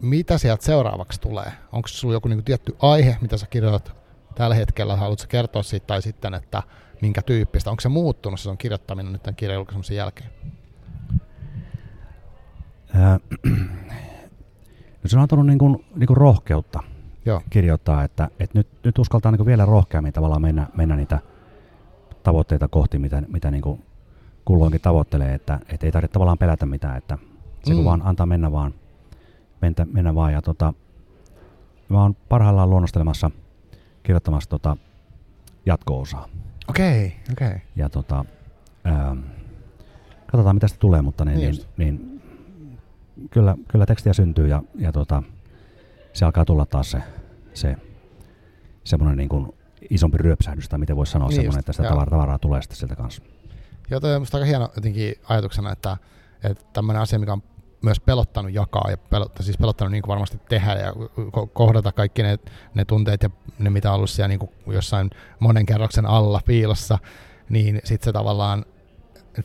[0.00, 1.52] mitä sieltä seuraavaksi tulee?
[1.72, 4.05] Onko sulla joku niinku tietty aihe, mitä sä kirjoitat
[4.36, 4.96] tällä hetkellä?
[4.96, 6.62] Haluatko kertoa siitä tai sitten, että
[7.02, 7.70] minkä tyyppistä?
[7.70, 10.30] Onko se muuttunut se on kirjoittaminen nyt tämän kirjan julkaisemisen jälkeen?
[15.02, 16.80] No se on antanut niin kuin, niin kuin rohkeutta
[17.24, 17.42] Joo.
[17.50, 21.18] kirjoittaa, että, että nyt, nyt uskaltaa niin kuin vielä rohkeammin tavallaan mennä, mennä niitä
[22.22, 23.84] tavoitteita kohti, mitä, mitä niin kuin
[24.44, 27.18] kulloinkin tavoittelee, että, että ei tarvitse tavallaan pelätä mitään, että
[27.64, 27.76] se Mm.
[27.76, 28.74] kun vaan antaa mennä vaan,
[29.62, 30.32] mentä, mennä vaan.
[30.32, 30.74] Ja tota,
[31.88, 33.30] mä oon parhaillaan luonnostelemassa,
[34.06, 34.76] kirjoittamassa tota
[35.66, 36.28] jatko-osaa.
[36.68, 37.48] Okei, okay, okei.
[37.48, 37.60] Okay.
[37.76, 38.24] Ja tota,
[38.84, 39.16] ää,
[40.26, 41.68] katsotaan mitä sitä tulee, mutta niin, Niin niin, just.
[41.76, 42.22] niin,
[43.30, 45.22] kyllä, kyllä tekstiä syntyy ja, ja tota,
[46.12, 47.02] se alkaa tulla taas se,
[47.54, 47.76] se
[48.84, 49.54] semmoinen niin kuin
[49.90, 52.78] isompi ryöpsähdys, tai miten voisi sanoa, Niin semmoinen, just, että sitä tavaraa, tavaraa tulee sitten
[52.78, 53.22] sieltä kanssa.
[53.90, 55.96] Joo, toi on musta aika hieno jotenkin ajatuksena, että,
[56.44, 57.42] että tämmöinen asia, mikä on
[57.82, 62.22] myös pelottanut jakaa ja pelottanut, siis pelottanut niin kuin varmasti tehdä ja ko- kohdata kaikki
[62.22, 62.38] ne,
[62.74, 66.98] ne tunteet ja ne, mitä on ollut siellä niin kuin jossain monen kerroksen alla piilossa,
[67.48, 68.64] niin sitten se tavallaan,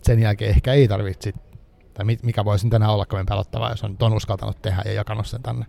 [0.02, 1.34] sen jälkeen ehkä ei tarvitse
[1.94, 5.42] tai mikä voisi enää olla kovin pelottavaa, jos on, on uskaltanut tehdä ja jakanut sen
[5.42, 5.66] tänne.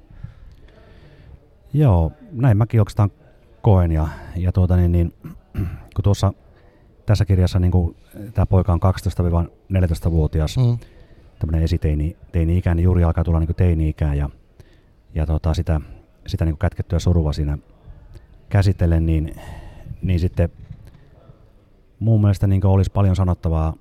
[1.73, 3.11] Joo, näin mäkin oikeastaan
[3.63, 3.93] koen.
[3.93, 5.15] Ja, ja tuota, niin, niin,
[5.95, 6.33] kun tuossa
[7.07, 7.73] tässä kirjassa niin
[8.35, 10.79] tämä poika on 12-14-vuotias, Mm.
[11.43, 14.31] Tämmöinen esiteini teini-ikä, niin juuri alkaa tulla niin teini-ikään ja,
[15.15, 15.81] ja tota, sitä,
[16.27, 17.59] sitä niin kätkettyä surua siinä
[18.49, 19.35] käsitellen, niin,
[20.03, 20.49] niin sitten
[21.99, 23.75] mun mielestä niin olisi paljon sanottavaa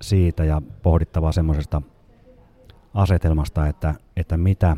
[0.00, 1.82] siitä ja pohdittavaa semmoisesta
[2.94, 4.76] asetelmasta, että, että mitä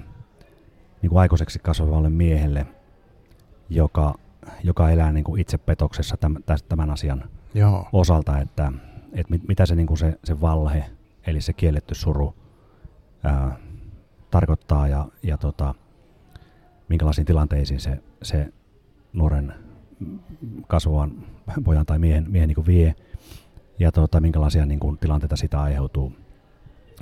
[1.02, 2.66] niin kuin aikuiseksi kasvavalle miehelle,
[3.68, 4.14] joka,
[4.64, 7.88] joka elää niin kuin itse petoksessa tämän, tämän asian Joo.
[7.92, 8.72] osalta, että,
[9.12, 10.84] että mit, mitä se, niin kuin se, se valhe,
[11.26, 12.34] eli se kielletty suru
[13.22, 13.58] ää,
[14.30, 15.74] tarkoittaa ja, ja tota,
[16.88, 18.52] minkälaisiin tilanteisiin se, se
[19.12, 19.54] nuoren
[20.66, 21.12] kasvavan
[21.64, 22.94] pojan tai miehen, miehen niin kuin vie
[23.78, 26.12] ja tota, minkälaisia niin kuin, tilanteita sitä aiheutuu.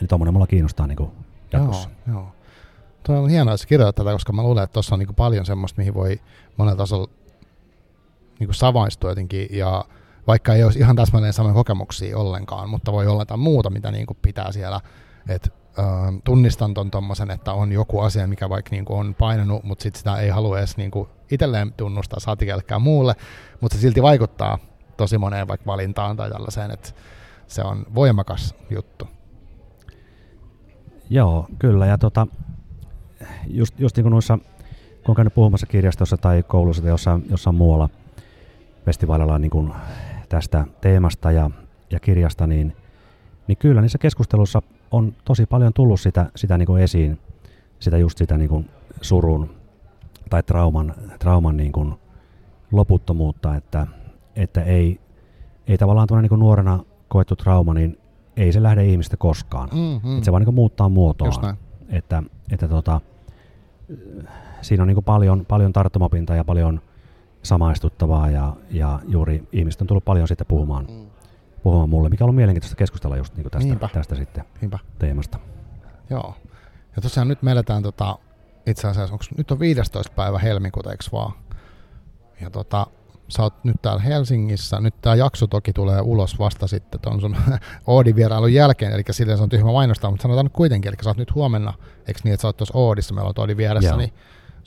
[0.00, 1.10] Niin tuommoinen mulla kiinnostaa niin kuin,
[1.52, 1.90] jatkossa.
[2.06, 2.32] Joo, joo.
[3.02, 5.78] Tuo on hienoa, että kirjoitat tätä, koska mä luulen, että tuossa on niin paljon semmoista,
[5.78, 6.20] mihin voi
[6.56, 7.10] monella tasolla
[8.40, 9.84] niin savaistua jotenkin, ja
[10.28, 14.06] vaikka ei olisi ihan täsmälleen samoja kokemuksia ollenkaan, mutta voi olla jotain muuta, mitä niin
[14.06, 14.80] kuin pitää siellä,
[15.28, 15.84] että äh,
[16.24, 20.16] tunnistan ton tommosen, että on joku asia, mikä vaikka niin on painanut, mutta sit sitä
[20.16, 23.14] ei halua edes niin kuin itselleen tunnustaa, saati kellekään muulle,
[23.60, 24.58] mutta se silti vaikuttaa
[24.96, 26.90] tosi moneen vaikka valintaan tai tällaiseen, että
[27.46, 29.08] se on voimakas juttu.
[31.10, 31.86] Joo, kyllä.
[31.86, 32.26] Ja tota,
[33.46, 37.56] just, just niin kuin noissa, kun on käynyt puhumassa kirjastossa tai koulussa tai jossain, jossain
[37.56, 37.88] muualla
[38.84, 39.72] festivaalilla niin kuin
[40.28, 41.50] tästä teemasta ja,
[41.90, 42.76] ja kirjasta, niin,
[43.46, 47.18] niin kyllä niissä keskustelussa on tosi paljon tullut sitä, sitä niin kuin esiin,
[47.80, 48.70] sitä just sitä niin kuin
[49.00, 49.50] surun
[50.30, 51.94] tai trauman, trauman niin kuin
[52.72, 53.86] loputtomuutta, että,
[54.36, 55.00] että ei,
[55.66, 57.98] ei tavallaan tuonne niin nuorena koettu trauma, niin
[58.36, 59.68] ei se lähde ihmistä koskaan.
[59.72, 60.14] Mm-hmm.
[60.14, 61.54] Että se vaan niin muuttaa muotoa.
[61.88, 63.00] Että, että tota,
[64.62, 66.80] siinä on niin paljon, paljon tarttumapintaa ja paljon
[67.42, 71.06] samaistuttavaa ja, ja juuri ihmiset on tullut paljon sitten puhumaan, mm.
[71.62, 74.78] puhumaan mulle, mikä on ollut mielenkiintoista keskustella just niin tästä, tästä sitten Niinpä.
[74.98, 75.38] teemasta.
[76.10, 76.34] Joo.
[76.96, 78.18] Ja tosiaan nyt me eletään tota,
[78.66, 80.12] itse asiassa, onko nyt on 15.
[80.12, 81.32] päivä helmikuuta, eikö vaan?
[82.40, 82.86] Ja tota,
[83.28, 84.80] sä oot nyt täällä Helsingissä.
[84.80, 87.36] Nyt tämä jakso toki tulee ulos vasta sitten tuon sun
[87.86, 91.10] Oodin vierailun jälkeen, eli sillä se on tyhmä mainostaa, mutta sanotaan nyt kuitenkin, eli sä
[91.10, 91.74] oot nyt huomenna,
[92.06, 93.98] eikö niin, että sä oot tuossa Oodissa, meillä on Oodin vieressä, Joo.
[93.98, 94.12] niin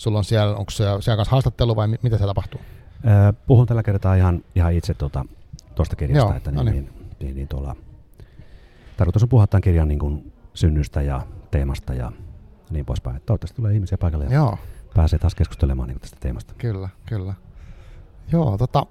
[0.02, 2.62] sulla on siellä, onko siellä, siellä kanssa haastattelu vai mitä se tapahtuu?
[3.08, 5.26] Öö, puhun tällä kertaa ihan, ihan itse tuota,
[5.76, 7.76] tuosta kirjasta, Joo, että no niin, niin, niin, niin, niin tuolla,
[8.98, 11.22] tarkoitus on puhua tämän kirjan niin kuin synnystä ja
[11.52, 12.12] teemasta ja
[12.70, 13.22] niin poispäin.
[13.26, 14.58] Toivottavasti tulee ihmisiä paikalle ja Joo.
[14.96, 16.54] pääsee taas keskustelemaan niin tästä teemasta.
[16.58, 17.34] Kyllä, kyllä.
[18.32, 18.86] Joo, tota,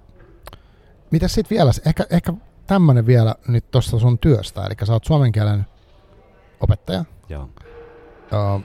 [1.11, 2.33] mitä sitten vielä, ehkä, ehkä
[2.67, 5.65] tämmöinen vielä nyt tuosta sun työstä, eli sä oot suomen kielen
[6.61, 7.05] opettaja.
[7.29, 7.49] Joo.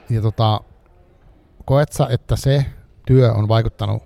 [0.09, 0.61] Ja tota,
[1.67, 2.65] koet sä, että se
[3.05, 4.03] työ on vaikuttanut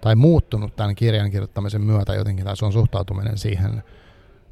[0.00, 3.82] tai muuttunut tämän kirjan kirjoittamisen myötä jotenkin, tai sun suhtautuminen siihen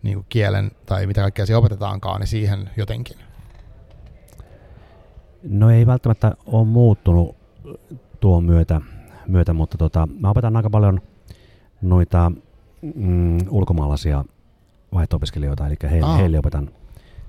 [0.03, 3.17] niin kuin kielen, tai mitä kaikkea siellä opetetaankaan, niin siihen jotenkin?
[5.43, 7.37] No ei välttämättä ole muuttunut
[8.21, 8.81] tuon myötä,
[9.29, 11.01] myötä mutta tota, mä opetan aika paljon–
[11.85, 12.33] noita
[12.95, 14.25] mm, ulkomaalaisia
[14.95, 16.19] vaihto-opiskelijoita, eli he, ah.
[16.19, 16.71] heille opetan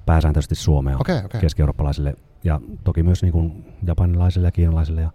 [0.06, 1.42] pääsääntöisesti suomea okay, okay.
[1.42, 2.16] keski-eurooppalaisille
[2.46, 5.10] ja toki myös niin kuin japanilaisille ja kiinalaisille ja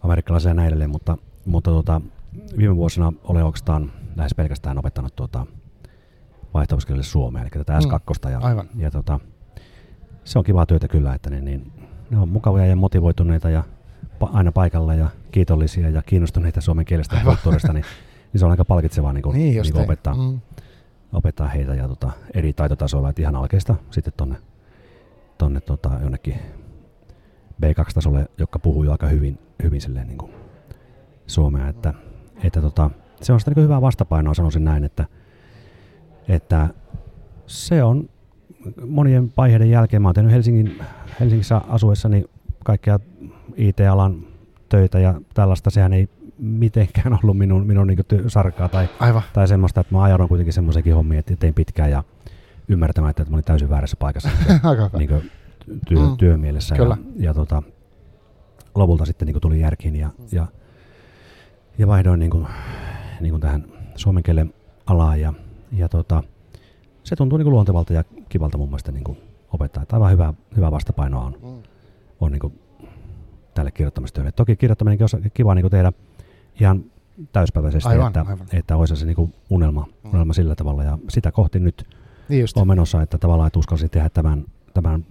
[0.00, 2.00] amerikkalaisille ja näin edelleen, mutta, mutta tota,
[2.58, 5.46] viime vuosina olen oikeastaan lähes pelkästään opettanut tuota,
[6.54, 8.26] vaihto suomea, eli tätä S2.
[8.26, 8.68] Mm, ja, aivan.
[8.76, 9.20] ja tota,
[10.24, 11.72] se on kivaa työtä kyllä, että ne, niin,
[12.10, 13.64] ne on mukavia ja motivoituneita ja
[14.24, 17.84] pa- aina paikalla ja kiitollisia ja kiinnostuneita suomen kielestä ja kulttuurista, niin
[18.32, 20.40] niin se on aika palkitsevaa niin kuin, niin, niin kuin opettaa, mm.
[21.12, 24.36] opettaa heitä ja tota, eri taitotasoilla, että ihan alkeista sitten tonne,
[25.38, 26.34] tonne tota, jonnekin
[27.62, 30.32] B2-tasolle, joka puhuu jo aika hyvin, hyvin silleen, niin kuin
[31.26, 31.94] suomea, että,
[32.44, 35.04] että tota, se on sitä niin hyvää vastapainoa, sanoisin näin, että,
[36.28, 36.68] että
[37.46, 38.08] se on
[38.86, 40.78] monien vaiheiden jälkeen, mä oon tehnyt Helsingin,
[41.20, 42.24] Helsingissä asuessani
[42.64, 42.98] kaikkea
[43.56, 44.26] IT-alan
[44.68, 46.08] töitä ja tällaista, sehän ei
[46.38, 49.22] mitenkään ollut minun, minun niin sarkaa tai, Aivan.
[49.32, 52.04] tai semmoista, että mä ajaudun kuitenkin semmoisenkin hommiin, että tein pitkään ja
[52.68, 54.28] ymmärtämään, että mä olin täysin väärässä paikassa
[54.98, 55.30] niin kuin
[55.88, 56.16] työ, mm.
[56.16, 56.74] työmielessä.
[56.74, 56.96] Kyllä.
[57.16, 57.62] Ja, ja tota,
[58.74, 60.46] lopulta sitten niin tuli järkiin ja, ja,
[61.78, 62.46] ja vaihdoin niin kuin,
[63.20, 63.64] niin kuin tähän
[63.94, 64.54] suomen kielen
[64.86, 65.32] alaan ja,
[65.72, 66.22] ja tota,
[67.02, 69.18] se tuntuu niin luontevalta ja kivalta mun mielestä niin kuin
[69.52, 69.82] opettaa.
[69.82, 71.62] Että aivan hyvä, hyvä vastapainoa on, mm.
[72.20, 72.58] on niin kuin
[73.54, 74.32] tälle kirjoittamistyölle.
[74.32, 75.92] Toki kirjoittaminen on kiva niin kuin tehdä
[76.60, 76.84] ihan
[77.32, 78.46] täyspäiväisesti, aivan, että, aivan.
[78.52, 80.10] että olisi se niin unelma, mm.
[80.10, 80.84] unelma sillä tavalla.
[80.84, 81.86] Ja sitä kohti nyt
[82.28, 85.06] niin on menossa, että tavallaan että uskalsin tehdä tämän, tämän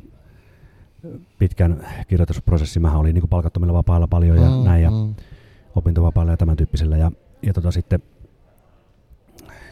[1.39, 2.81] pitkän kirjoitusprosessin.
[2.81, 5.15] Mä olin niin palkattomilla vapailla paljon ja mm, näin ja mm.
[5.75, 6.97] opintovapailla ja tämän tyyppisellä.
[6.97, 7.11] Ja,
[7.41, 7.99] ja tota, sitten,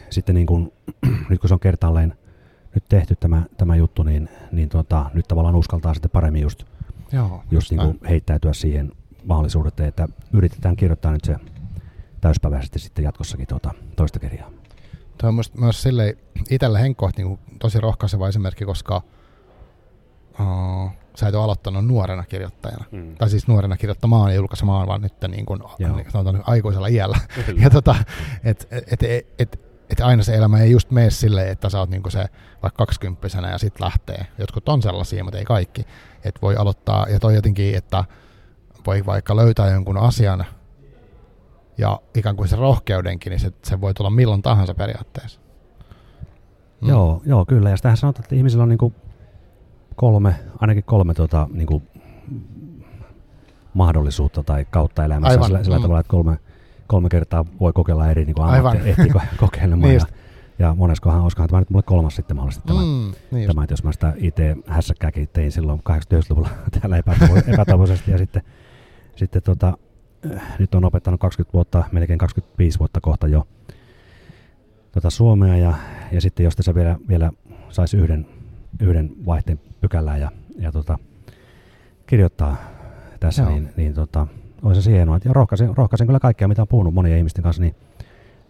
[0.10, 0.74] sitten niin kuin,
[1.30, 2.14] nyt kun se on kertaalleen
[2.76, 6.64] nyt tehty tämä, tämä juttu, niin, niin tota, nyt tavallaan uskaltaa sitten paremmin just,
[7.12, 8.92] Joo, just niin kuin heittäytyä siihen
[9.26, 11.36] mahdollisuudet, että yritetään kirjoittaa nyt se
[12.22, 14.52] täyspäiväisesti sitten jatkossakin tuota toista kirjaa.
[15.24, 16.18] Tuo on myös silleen
[16.50, 19.02] itsellä henkkohti niin tosi rohkaiseva esimerkki, koska
[20.40, 22.86] uh, sä et ole aloittanut nuorena kirjoittajana.
[22.92, 23.16] Mm.
[23.16, 27.18] Tai siis nuorena kirjoittamaan ja julkaisemaan, vaan nyt niin kuin, niin, sanotaan, aikuisella iällä.
[27.64, 27.96] ja tota,
[28.44, 31.90] et, et, et, et, et aina se elämä ei just mene silleen, että sä oot
[31.90, 32.26] niin se
[32.62, 34.28] vaikka kaksikymppisenä ja sitten lähtee.
[34.38, 35.82] Jotkut on sellaisia, mutta ei kaikki.
[36.24, 38.04] Että voi aloittaa, ja toi jotenkin, että
[38.86, 40.46] voi vaikka löytää jonkun asian,
[41.78, 45.40] ja ikään kuin se rohkeudenkin, niin se, se voi tulla milloin tahansa periaatteessa.
[46.82, 46.90] Mm.
[46.90, 47.70] Joo, joo, kyllä.
[47.70, 48.94] Ja sitähän sanotaan, että ihmisillä on niinku
[49.96, 51.84] kolme, ainakin kolme tota, niinku,
[53.74, 55.46] mahdollisuutta tai kautta elämässä Aivan.
[55.46, 55.82] sillä, sillä mm.
[55.82, 56.40] tavalla, että kolme,
[56.88, 59.90] kolme kertaa voi kokeilla eri niin ammatti, ehtii kokeilemaan.
[59.90, 60.06] niin ja,
[60.60, 63.84] ja moneskohan, olisikohan tämä nyt mulle kolmas sitten mahdollisesti tämä, mm, niin tämä että jos
[63.84, 66.50] mä sitä IT-hässäkkääkin tein silloin 80-luvulla
[66.80, 66.98] täällä
[67.54, 68.42] epätoivoisesti ja sitten,
[69.16, 69.78] sitten tota,
[70.60, 73.48] nyt on opettanut 20 vuotta, melkein 25 vuotta kohta jo
[74.92, 75.74] tota Suomea ja,
[76.12, 77.32] ja sitten jos tässä vielä, vielä
[77.70, 78.28] saisi yhden,
[78.80, 80.98] yhden vaihteen pykälää ja, ja tota,
[82.08, 82.56] kirjoittaa
[83.20, 83.52] tässä, Joo.
[83.52, 84.28] niin, niin tota,
[84.64, 85.20] olisi se hienoa.
[85.26, 87.76] Ja rohkaisen, rohkaisen kyllä kaikkea, mitä on puhunut monien ihmisten kanssa, niin,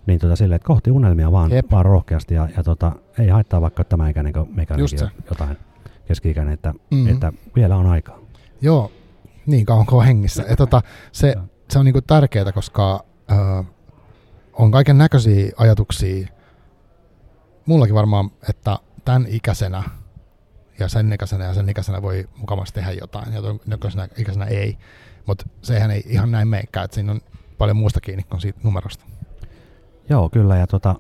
[0.06, 3.84] niin tota, silleen, että kohti unelmia vaan, vaan rohkeasti ja, ja tota, ei haittaa vaikka
[3.84, 5.58] tämä ikäinen kuin meikäläinenkin jotain
[6.06, 7.08] keski-ikäinen, että, mm-hmm.
[7.08, 8.20] että vielä on aikaa.
[8.62, 8.92] Joo,
[9.46, 10.44] niin kauan kuin hengissä.
[10.50, 11.36] Ja tota, se,
[11.74, 13.64] se on niinku tärkeää, koska ö,
[14.54, 16.28] on kaiken näköisiä ajatuksia.
[17.66, 19.84] Mullakin varmaan, että tämän ikäisenä
[20.80, 24.78] ja sen ikäisenä ja sen ikäisenä voi mukavasti tehdä jotain ja nykyisen ikäisenä ei.
[25.28, 27.22] Mutta sehän ei ihan näin meikään, että siinä on
[27.58, 29.06] paljon muusta kiinni kuin siitä numerosta.
[30.10, 30.58] Joo, kyllä.
[30.58, 30.96] Ja tota,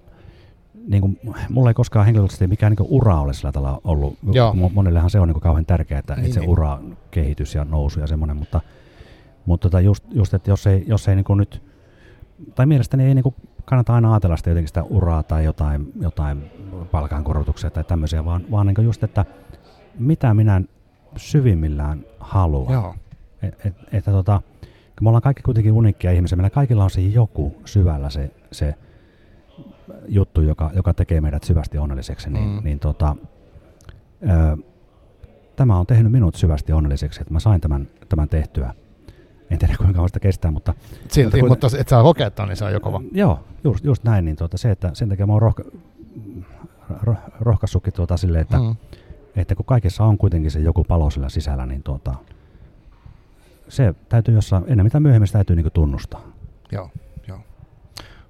[0.88, 1.19] niin kuin,
[1.49, 4.17] mulla ei koskaan henkilökohtaisesti mikään niin ura ole sillä tavalla ollut.
[4.32, 4.53] Joo.
[4.53, 6.49] Monillehan se on niin kuin kauhean tärkeää, että, niin, että se niin.
[6.49, 6.80] ura,
[7.11, 8.61] kehitys ja nousu ja semmoinen, mutta,
[9.46, 11.64] mutta tota just, just, että jos ei, jos ei niin nyt,
[12.56, 13.36] tai mielestäni ei niin
[13.66, 16.52] kannata aina ajatella sitä jotenkin sitä uraa tai jotain, jotain
[16.91, 19.26] palkankorotuksia tai tämmöisiä, vaan, vaan niin just, että
[20.00, 20.62] mitä minä
[21.18, 22.74] syvimmillään haluan.
[22.74, 22.96] Joo.
[23.41, 24.41] Et, et, että tota,
[25.02, 28.76] me ollaan kaikki kuitenkin unikkia ihmisiä, meillä kaikilla on se joku syvällä se, se
[30.08, 32.60] juttu, joka, joka tekee meidät syvästi onnelliseksi, niin, mm.
[32.64, 33.16] niin tota,
[34.24, 34.58] ö,
[35.56, 38.74] tämä on tehnyt minut syvästi onnelliseksi, että mä sain tämän, tämän tehtyä.
[39.54, 40.74] En tiedä kuinka kauan sitä kestää, mutta...
[41.08, 43.01] Silti, mutta, mutta et saa kokeetta, niin se on jo kova.
[43.12, 44.26] Joo, just, just näin.
[44.26, 45.64] Niin tuota, se, että sen takia mä oon rohka,
[47.01, 48.76] roh, rohkaissutkin tuota silleen, että, mm.
[49.36, 52.16] että kun kaikessa on kuitenkin se joku palo sillä sisällä, niin tuota,
[53.70, 56.22] se täytyy jossain, ennen mitä myöhemmin se täytyy niin tunnustaa.
[56.72, 56.89] Joo,
[57.28, 57.39] joo.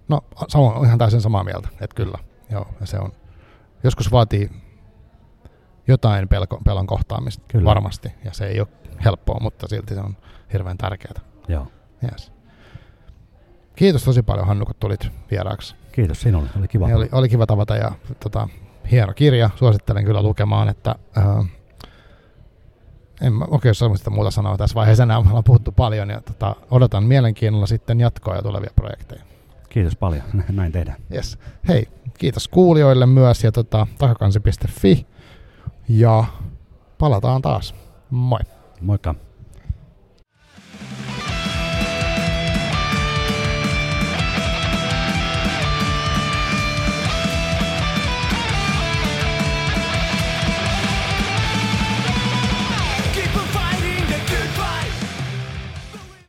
[0.07, 2.17] No, sama, ihan täysin samaa mieltä, että kyllä.
[2.51, 3.11] Joo, ja se on,
[3.83, 4.49] joskus vaatii
[5.87, 7.65] jotain pelko, pelon kohtaamista kyllä.
[7.65, 8.67] varmasti, ja se ei ole
[9.05, 10.17] helppoa, mutta silti se on
[10.53, 11.19] hirveän tärkeää.
[11.47, 11.67] Joo.
[12.11, 12.31] Yes.
[13.75, 15.75] Kiitos tosi paljon Hannu, kun tulit vieraaksi.
[15.91, 16.85] Kiitos sinulle, oli kiva.
[16.85, 18.47] Oli, oli kiva tavata ja tota,
[18.91, 21.45] hieno kirja, suosittelen kyllä lukemaan, että äh,
[23.21, 26.55] en mä oikein sitä muuta sanoa tässä vaiheessa enää, me ollaan puhuttu paljon ja tota,
[26.71, 29.23] odotan mielenkiinnolla sitten jatkoa ja tulevia projekteja.
[29.69, 30.97] Kiitos paljon, näin tehdään.
[31.13, 31.37] Yes.
[31.67, 31.87] Hei,
[32.17, 35.07] kiitos kuulijoille myös ja tota, takakansi.fi
[35.89, 36.23] ja
[36.97, 37.75] palataan taas.
[38.09, 38.39] Moi.
[38.81, 39.15] Moikka.